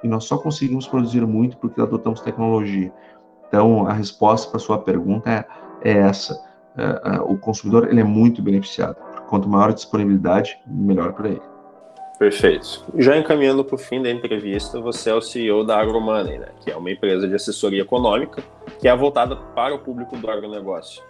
e 0.02 0.08
nós 0.08 0.24
só 0.24 0.36
conseguimos 0.36 0.86
produzir 0.86 1.26
muito 1.26 1.56
porque 1.56 1.80
adotamos 1.80 2.20
tecnologia. 2.20 2.92
Então, 3.48 3.86
a 3.86 3.92
resposta 3.92 4.50
para 4.50 4.58
sua 4.58 4.78
pergunta 4.78 5.30
é, 5.30 5.44
é 5.82 5.98
essa. 5.98 6.42
É, 6.76 7.16
é, 7.16 7.20
o 7.20 7.36
consumidor 7.36 7.88
ele 7.88 8.00
é 8.00 8.04
muito 8.04 8.42
beneficiado. 8.42 8.96
Quanto 9.28 9.48
maior 9.48 9.70
a 9.70 9.74
disponibilidade, 9.74 10.58
melhor 10.66 11.12
para 11.12 11.28
ele. 11.28 11.51
Perfeito. 12.22 12.84
Já 12.98 13.16
encaminhando 13.16 13.64
para 13.64 13.74
o 13.74 13.78
fim 13.78 14.00
da 14.00 14.08
entrevista, 14.08 14.80
você 14.80 15.10
é 15.10 15.14
o 15.14 15.20
CEO 15.20 15.64
da 15.64 15.80
AgroMoney, 15.80 16.38
né, 16.38 16.50
que 16.60 16.70
é 16.70 16.76
uma 16.76 16.88
empresa 16.88 17.26
de 17.26 17.34
assessoria 17.34 17.82
econômica 17.82 18.40
que 18.78 18.86
é 18.86 18.96
voltada 18.96 19.34
para 19.34 19.74
o 19.74 19.80
público 19.80 20.16
do 20.16 20.30
agronegócio. 20.30 21.02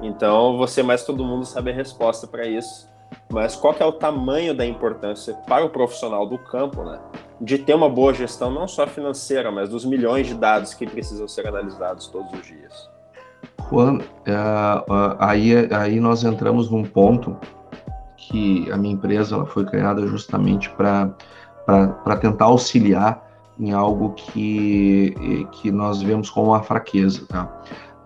Então, 0.00 0.56
você 0.56 0.80
mais 0.80 1.04
todo 1.04 1.24
mundo 1.24 1.44
sabe 1.44 1.72
a 1.72 1.74
resposta 1.74 2.24
para 2.28 2.46
isso. 2.46 2.88
mas 3.28 3.56
qual 3.56 3.74
é 3.80 3.84
o 3.84 3.90
tamanho 3.90 4.54
da 4.54 4.64
importância 4.64 5.34
para 5.48 5.64
o 5.64 5.70
profissional 5.70 6.24
do 6.24 6.38
campo, 6.38 6.84
né, 6.84 7.00
de 7.40 7.58
ter 7.58 7.74
uma 7.74 7.88
boa 7.88 8.14
gestão 8.14 8.48
não 8.48 8.68
só 8.68 8.86
financeira, 8.86 9.50
mas 9.50 9.70
dos 9.70 9.84
milhões 9.84 10.28
de 10.28 10.34
dados 10.34 10.72
que 10.72 10.86
precisam 10.86 11.26
ser 11.26 11.48
analisados 11.48 12.06
todos 12.06 12.32
os 12.32 12.46
dias. 12.46 12.88
Juan, 13.68 13.98
é, 14.24 14.34
aí, 15.18 15.52
aí 15.72 15.98
nós 15.98 16.22
entramos 16.22 16.70
num 16.70 16.84
ponto 16.84 17.36
que 18.30 18.70
a 18.70 18.76
minha 18.76 18.94
empresa 18.94 19.34
ela 19.34 19.46
foi 19.46 19.64
criada 19.64 20.06
justamente 20.06 20.70
para 20.70 22.16
tentar 22.20 22.44
auxiliar 22.46 23.28
em 23.58 23.72
algo 23.72 24.10
que, 24.10 25.46
que 25.52 25.70
nós 25.70 26.00
vemos 26.00 26.30
como 26.30 26.48
uma 26.48 26.62
fraqueza, 26.62 27.26
tá? 27.28 27.48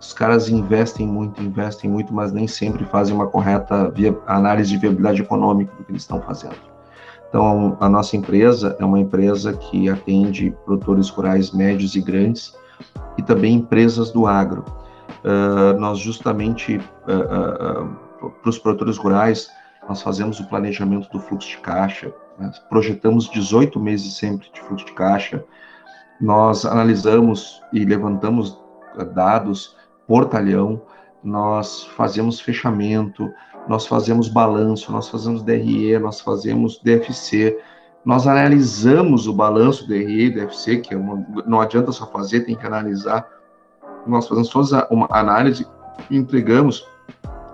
Os 0.00 0.12
caras 0.12 0.48
investem 0.48 1.06
muito, 1.06 1.42
investem 1.42 1.88
muito, 1.88 2.12
mas 2.12 2.32
nem 2.32 2.46
sempre 2.46 2.84
fazem 2.84 3.14
uma 3.14 3.26
correta 3.26 3.90
via, 3.90 4.16
análise 4.26 4.70
de 4.70 4.78
viabilidade 4.78 5.22
econômica 5.22 5.72
do 5.76 5.84
que 5.84 5.92
eles 5.92 6.02
estão 6.02 6.20
fazendo. 6.20 6.56
Então, 7.28 7.76
a 7.80 7.88
nossa 7.88 8.16
empresa 8.16 8.76
é 8.78 8.84
uma 8.84 9.00
empresa 9.00 9.54
que 9.54 9.88
atende 9.88 10.54
produtores 10.64 11.08
rurais 11.08 11.52
médios 11.52 11.96
e 11.96 12.00
grandes 12.00 12.54
e 13.16 13.22
também 13.22 13.54
empresas 13.54 14.10
do 14.10 14.26
agro. 14.26 14.64
Uh, 15.24 15.78
nós 15.80 15.98
justamente, 15.98 16.76
uh, 16.76 17.86
uh, 18.26 18.30
para 18.30 18.50
os 18.50 18.58
produtores 18.58 18.98
rurais, 18.98 19.48
nós 19.88 20.02
fazemos 20.02 20.40
o 20.40 20.48
planejamento 20.48 21.08
do 21.10 21.20
fluxo 21.20 21.48
de 21.48 21.58
caixa, 21.58 22.12
né? 22.38 22.50
projetamos 22.68 23.30
18 23.30 23.78
meses 23.78 24.16
sempre 24.16 24.48
de 24.52 24.60
fluxo 24.60 24.86
de 24.86 24.92
caixa, 24.92 25.44
nós 26.20 26.64
analisamos 26.64 27.62
e 27.72 27.84
levantamos 27.84 28.58
dados 29.14 29.76
portalhão, 30.06 30.80
nós 31.22 31.84
fazemos 31.84 32.40
fechamento, 32.40 33.32
nós 33.68 33.86
fazemos 33.86 34.28
balanço, 34.28 34.92
nós 34.92 35.08
fazemos 35.08 35.42
DRE, 35.42 35.98
nós 35.98 36.20
fazemos 36.20 36.80
DFC, 36.82 37.58
nós 38.04 38.26
analisamos 38.26 39.26
o 39.26 39.32
balanço 39.32 39.88
DRE 39.88 40.26
e 40.26 40.30
DFC, 40.30 40.78
que 40.78 40.94
é 40.94 40.96
uma, 40.96 41.26
não 41.46 41.60
adianta 41.60 41.90
só 41.90 42.06
fazer, 42.06 42.40
tem 42.40 42.54
que 42.54 42.66
analisar. 42.66 43.26
Nós 44.06 44.28
fazemos 44.28 44.50
toda 44.50 44.86
uma 44.90 45.08
análise 45.10 45.66
e 46.10 46.16
entregamos 46.16 46.86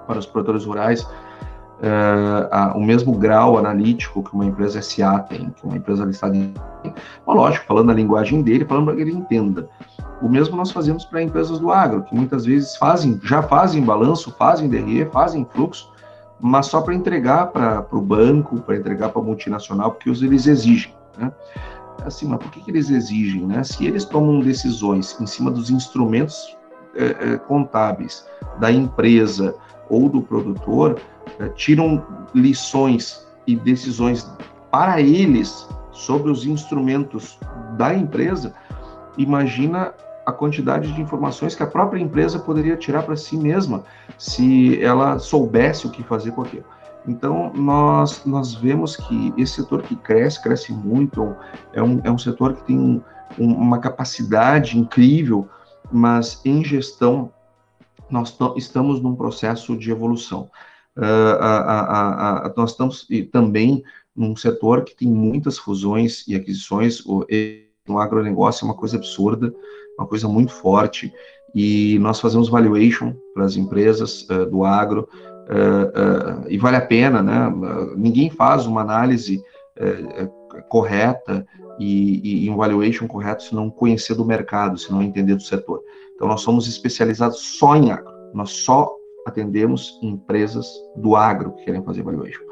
para 0.07 0.19
os 0.19 0.27
produtores 0.27 0.65
rurais 0.65 1.07
uh, 1.81 2.49
a, 2.51 2.77
o 2.77 2.83
mesmo 2.83 3.13
grau 3.13 3.59
analítico 3.59 4.23
que 4.23 4.35
uma 4.35 4.45
empresa 4.45 4.81
SA 4.81 5.21
tem, 5.21 5.51
que 5.51 5.65
uma 5.65 5.77
empresa 5.77 6.05
listada 6.05 6.37
em. 6.37 6.55
Mas, 7.27 7.37
lógico, 7.37 7.67
falando 7.67 7.91
a 7.91 7.95
linguagem 7.95 8.43
dele, 8.43 8.65
falando 8.65 8.87
para 8.87 8.97
que 8.97 9.03
ele 9.03 9.13
entenda. 9.13 9.69
O 10.23 10.29
mesmo 10.29 10.57
nós 10.57 10.71
fazemos 10.71 11.05
para 11.05 11.23
empresas 11.23 11.59
do 11.59 11.71
agro, 11.71 12.03
que 12.03 12.15
muitas 12.15 12.45
vezes 12.45 12.77
fazem, 12.77 13.19
já 13.23 13.43
fazem 13.43 13.83
balanço, 13.83 14.35
fazem 14.39 14.69
DRE, 14.69 15.07
fazem 15.07 15.47
fluxo, 15.51 15.91
mas 16.39 16.67
só 16.67 16.81
para 16.83 16.95
entregar 16.95 17.47
para 17.47 17.87
o 17.91 18.01
banco, 18.01 18.61
para 18.61 18.77
entregar 18.77 19.11
para 19.11 19.21
a 19.21 19.25
multinacional, 19.25 19.93
porque 19.93 20.11
eles 20.11 20.47
exigem. 20.47 20.95
Né? 21.19 21.33
Assim, 22.05 22.27
mas 22.27 22.39
por 22.39 22.51
que, 22.51 22.61
que 22.61 22.71
eles 22.71 22.91
exigem? 22.91 23.47
Né? 23.47 23.63
Se 23.63 23.87
eles 23.87 24.05
tomam 24.05 24.41
decisões 24.41 25.19
em 25.21 25.27
cima 25.27 25.51
dos 25.51 25.71
instrumentos 25.71 26.57
é, 26.95 27.33
é, 27.35 27.37
contábeis 27.39 28.27
da 28.59 28.71
empresa 28.71 29.55
ou 29.89 30.09
do 30.09 30.23
produtor, 30.23 30.99
é, 31.20 31.20
tiram 31.55 32.05
lições 32.35 33.27
e 33.47 33.57
decisões 33.57 34.31
para 34.71 35.01
eles 35.01 35.69
sobre 35.93 36.31
os 36.31 36.47
instrumentos 36.47 37.39
da 37.77 37.95
empresa, 37.95 38.55
imagina 39.19 39.93
a 40.25 40.33
quantidade 40.33 40.93
de 40.93 41.01
informações 41.01 41.55
que 41.55 41.63
a 41.63 41.67
própria 41.67 42.01
empresa 42.01 42.39
poderia 42.39 42.77
tirar 42.77 43.03
para 43.03 43.17
si 43.17 43.37
mesma 43.37 43.85
se 44.17 44.81
ela 44.83 45.19
soubesse 45.19 45.87
o 45.87 45.91
que 45.91 46.03
fazer 46.03 46.33
com 46.33 46.43
aquilo. 46.43 46.65
Então, 47.07 47.53
nós, 47.55 48.25
nós 48.25 48.55
vemos 48.55 48.97
que 48.97 49.33
esse 49.37 49.55
setor 49.55 49.83
que 49.83 49.97
cresce, 49.97 50.43
cresce 50.43 50.73
muito, 50.73 51.35
é 51.73 51.83
um, 51.83 52.01
é 52.05 52.11
um 52.11 52.19
setor 52.19 52.55
que 52.55 52.65
tem 52.65 52.79
um, 52.79 53.03
uma 53.39 53.79
capacidade 53.79 54.79
incrível, 54.79 55.49
mas 55.91 56.41
em 56.45 56.63
gestão 56.63 57.33
nós 58.11 58.37
estamos 58.57 59.01
num 59.01 59.15
processo 59.15 59.77
de 59.77 59.91
evolução. 59.91 60.51
Uh, 61.01 61.41
a, 61.41 61.57
a, 61.59 62.47
a, 62.47 62.53
nós 62.55 62.73
estamos 62.73 63.09
também 63.33 63.83
num 64.15 64.37
setor 64.37 64.85
que 64.85 64.95
tem 64.95 65.09
muitas 65.09 65.57
fusões 65.57 66.29
e 66.29 66.35
aquisições, 66.35 67.01
o, 67.07 67.25
no 67.89 67.99
agronegócio 67.99 68.65
é 68.65 68.69
uma 68.69 68.77
coisa 68.77 68.99
absurda, 68.99 69.51
uma 69.99 70.07
coisa 70.07 70.29
muito 70.29 70.53
forte, 70.53 71.11
e 71.55 71.99
nós 72.01 72.21
fazemos 72.21 72.51
valuation 72.51 73.15
para 73.33 73.45
as 73.45 73.57
empresas 73.57 74.29
uh, 74.29 74.45
do 74.51 74.63
agro, 74.63 75.09
uh, 75.49 76.45
uh, 76.45 76.49
e 76.51 76.59
vale 76.59 76.77
a 76.77 76.87
pena, 76.87 77.23
né? 77.23 77.51
ninguém 77.97 78.29
faz 78.31 78.67
uma 78.67 78.83
análise 78.83 79.43
correta 80.69 81.47
e, 81.79 82.45
e 82.45 82.51
um 82.51 82.57
valuation 82.57 83.07
correto 83.07 83.45
se 83.45 83.55
não 83.55 83.71
conhecer 83.71 84.15
do 84.15 84.27
mercado, 84.27 84.77
se 84.77 84.93
não 84.93 85.03
entender 85.03 85.35
do 85.35 85.43
setor. 85.43 85.81
Então, 86.15 86.29
nós 86.29 86.43
somos 86.43 86.69
especializados 86.69 87.39
só 87.59 87.75
em 87.77 87.91
agro, 87.91 88.13
nós 88.35 88.51
só 88.51 88.95
atendemos 89.27 89.99
empresas 90.03 90.67
do 90.97 91.17
agro 91.17 91.53
que 91.53 91.65
querem 91.65 91.85
fazer 91.85 92.03
valuation. 92.03 92.45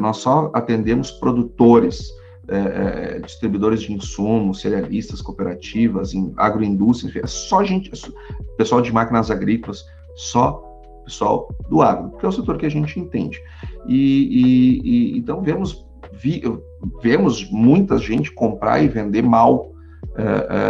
nós 0.00 0.18
só 0.18 0.50
atendemos 0.54 1.10
produtores, 1.12 2.10
é, 2.48 3.16
é, 3.16 3.18
distribuidores 3.20 3.82
de 3.82 3.92
insumos, 3.92 4.60
cerealistas, 4.60 5.22
cooperativas, 5.22 6.14
em 6.14 6.32
agroindústria, 6.36 7.22
é 7.22 7.26
só 7.26 7.62
gente, 7.62 7.90
é 7.92 8.44
pessoal 8.56 8.82
de 8.82 8.92
máquinas 8.92 9.30
agrícolas, 9.30 9.84
só 10.16 10.60
pessoal 11.04 11.48
do 11.68 11.82
agro, 11.82 12.16
que 12.18 12.24
é 12.24 12.28
o 12.28 12.32
setor 12.32 12.58
que 12.58 12.66
a 12.66 12.70
gente 12.70 12.98
entende. 12.98 13.38
E, 13.86 14.00
e, 14.30 14.80
e 15.14 15.18
então 15.18 15.42
vemos, 15.42 15.86
vi, 16.12 16.42
vemos 17.02 17.48
muita 17.50 17.98
gente 17.98 18.32
comprar 18.32 18.82
e 18.82 18.88
vender 18.88 19.22
mal, 19.22 19.72
é, 20.16 20.22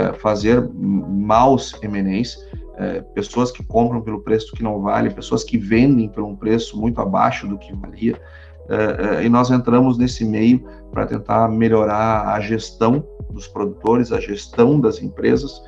é, 0.08 0.12
fazer 0.14 0.68
maus 0.74 1.74
M&As, 1.82 2.36
é, 2.80 3.02
pessoas 3.14 3.52
que 3.52 3.62
compram 3.62 4.00
pelo 4.00 4.22
preço 4.22 4.54
que 4.54 4.62
não 4.62 4.80
vale, 4.80 5.10
pessoas 5.10 5.44
que 5.44 5.58
vendem 5.58 6.08
por 6.08 6.24
um 6.24 6.34
preço 6.34 6.80
muito 6.80 6.98
abaixo 6.98 7.46
do 7.46 7.58
que 7.58 7.74
valia. 7.74 8.18
É, 8.70 9.18
é, 9.18 9.24
e 9.24 9.28
nós 9.28 9.50
entramos 9.50 9.98
nesse 9.98 10.24
meio 10.24 10.64
para 10.90 11.04
tentar 11.04 11.46
melhorar 11.48 12.28
a 12.34 12.40
gestão 12.40 13.04
dos 13.30 13.46
produtores, 13.46 14.12
a 14.12 14.20
gestão 14.20 14.80
das 14.80 15.02
empresas 15.02 15.62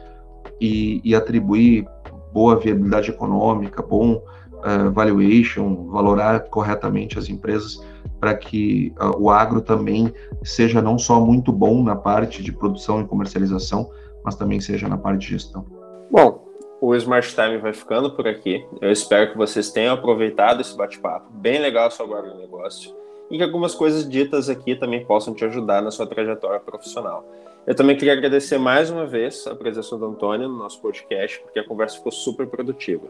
e, 0.58 1.02
e 1.04 1.14
atribuir 1.14 1.86
boa 2.32 2.56
viabilidade 2.56 3.10
econômica, 3.10 3.82
bom 3.82 4.14
uh, 4.14 4.90
valuation, 4.92 5.90
valorar 5.90 6.44
corretamente 6.48 7.18
as 7.18 7.28
empresas 7.28 7.84
para 8.18 8.34
que 8.34 8.94
uh, 8.98 9.20
o 9.20 9.28
agro 9.28 9.60
também 9.60 10.10
seja 10.42 10.80
não 10.80 10.98
só 10.98 11.20
muito 11.20 11.52
bom 11.52 11.82
na 11.82 11.94
parte 11.94 12.42
de 12.42 12.52
produção 12.52 13.02
e 13.02 13.04
comercialização, 13.04 13.90
mas 14.24 14.34
também 14.34 14.60
seja 14.60 14.88
na 14.88 14.96
parte 14.96 15.20
de 15.20 15.28
gestão. 15.30 15.66
Bom, 16.10 16.51
o 16.82 16.96
Smart 16.96 17.32
Time 17.32 17.58
vai 17.58 17.72
ficando 17.72 18.10
por 18.10 18.26
aqui. 18.26 18.66
Eu 18.80 18.90
espero 18.90 19.30
que 19.30 19.38
vocês 19.38 19.70
tenham 19.70 19.94
aproveitado 19.94 20.60
esse 20.60 20.76
bate-papo, 20.76 21.30
bem 21.30 21.60
legal 21.60 21.88
sobre 21.92 22.16
o 22.16 22.18
agronegócio, 22.18 22.92
e 23.30 23.36
que 23.36 23.42
algumas 23.44 23.72
coisas 23.72 24.06
ditas 24.08 24.48
aqui 24.50 24.74
também 24.74 25.04
possam 25.04 25.32
te 25.32 25.44
ajudar 25.44 25.80
na 25.80 25.92
sua 25.92 26.08
trajetória 26.08 26.58
profissional. 26.58 27.24
Eu 27.64 27.76
também 27.76 27.96
queria 27.96 28.14
agradecer 28.14 28.58
mais 28.58 28.90
uma 28.90 29.06
vez 29.06 29.46
a 29.46 29.54
presença 29.54 29.96
do 29.96 30.06
Antônio 30.06 30.48
no 30.48 30.58
nosso 30.58 30.82
podcast, 30.82 31.40
porque 31.42 31.60
a 31.60 31.64
conversa 31.64 31.98
ficou 31.98 32.10
super 32.10 32.48
produtiva. 32.48 33.06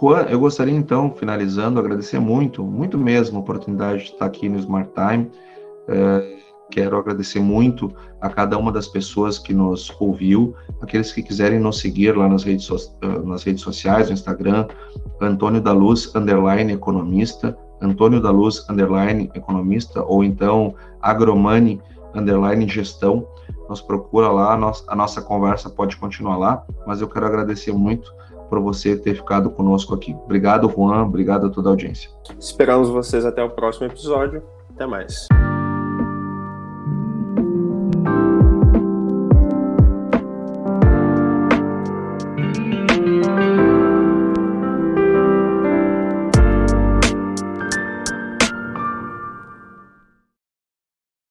Juan, 0.00 0.26
eu 0.28 0.40
gostaria 0.40 0.74
então, 0.74 1.14
finalizando, 1.14 1.78
agradecer 1.78 2.18
muito, 2.18 2.64
muito 2.64 2.98
mesmo 2.98 3.38
a 3.38 3.40
oportunidade 3.40 4.06
de 4.06 4.10
estar 4.14 4.26
aqui 4.26 4.48
no 4.48 4.58
Smart 4.58 4.90
Time. 4.92 5.30
É 5.86 6.36
Quero 6.70 6.98
agradecer 6.98 7.40
muito 7.40 7.92
a 8.20 8.28
cada 8.28 8.58
uma 8.58 8.72
das 8.72 8.88
pessoas 8.88 9.38
que 9.38 9.54
nos 9.54 9.94
ouviu, 10.00 10.54
aqueles 10.80 11.12
que 11.12 11.22
quiserem 11.22 11.60
nos 11.60 11.78
seguir 11.78 12.16
lá 12.16 12.28
nas 12.28 12.42
redes, 12.42 12.64
so 12.64 12.76
ah, 13.02 13.20
nas 13.24 13.44
redes 13.44 13.62
sociais, 13.62 14.08
no 14.08 14.14
Instagram, 14.14 14.66
Antônio 15.20 15.60
da 15.60 15.72
Luz, 15.72 16.12
underline 16.14 16.72
economista, 16.72 17.56
Antônio 17.80 18.20
da 18.20 18.30
Luz, 18.30 18.64
underline 18.68 19.30
economista, 19.34 20.02
ou 20.02 20.24
então 20.24 20.74
Agromani, 21.00 21.80
underline 22.14 22.68
gestão, 22.68 23.26
nos 23.68 23.80
procura 23.80 24.28
lá, 24.28 24.54
a 24.54 24.56
nossa, 24.56 24.84
a 24.88 24.96
nossa 24.96 25.22
conversa 25.22 25.70
pode 25.70 25.96
continuar 25.96 26.36
lá, 26.36 26.64
mas 26.86 27.00
eu 27.00 27.08
quero 27.08 27.26
agradecer 27.26 27.72
muito 27.72 28.12
por 28.48 28.60
você 28.60 28.96
ter 28.96 29.14
ficado 29.14 29.50
conosco 29.50 29.94
aqui. 29.94 30.16
Obrigado, 30.24 30.68
Juan, 30.68 31.04
obrigado 31.04 31.46
a 31.46 31.50
toda 31.50 31.68
a 31.68 31.72
audiência. 31.72 32.10
Esperamos 32.38 32.88
vocês 32.88 33.24
até 33.24 33.42
o 33.42 33.50
próximo 33.50 33.86
episódio. 33.86 34.42
Até 34.70 34.86
mais. 34.86 35.26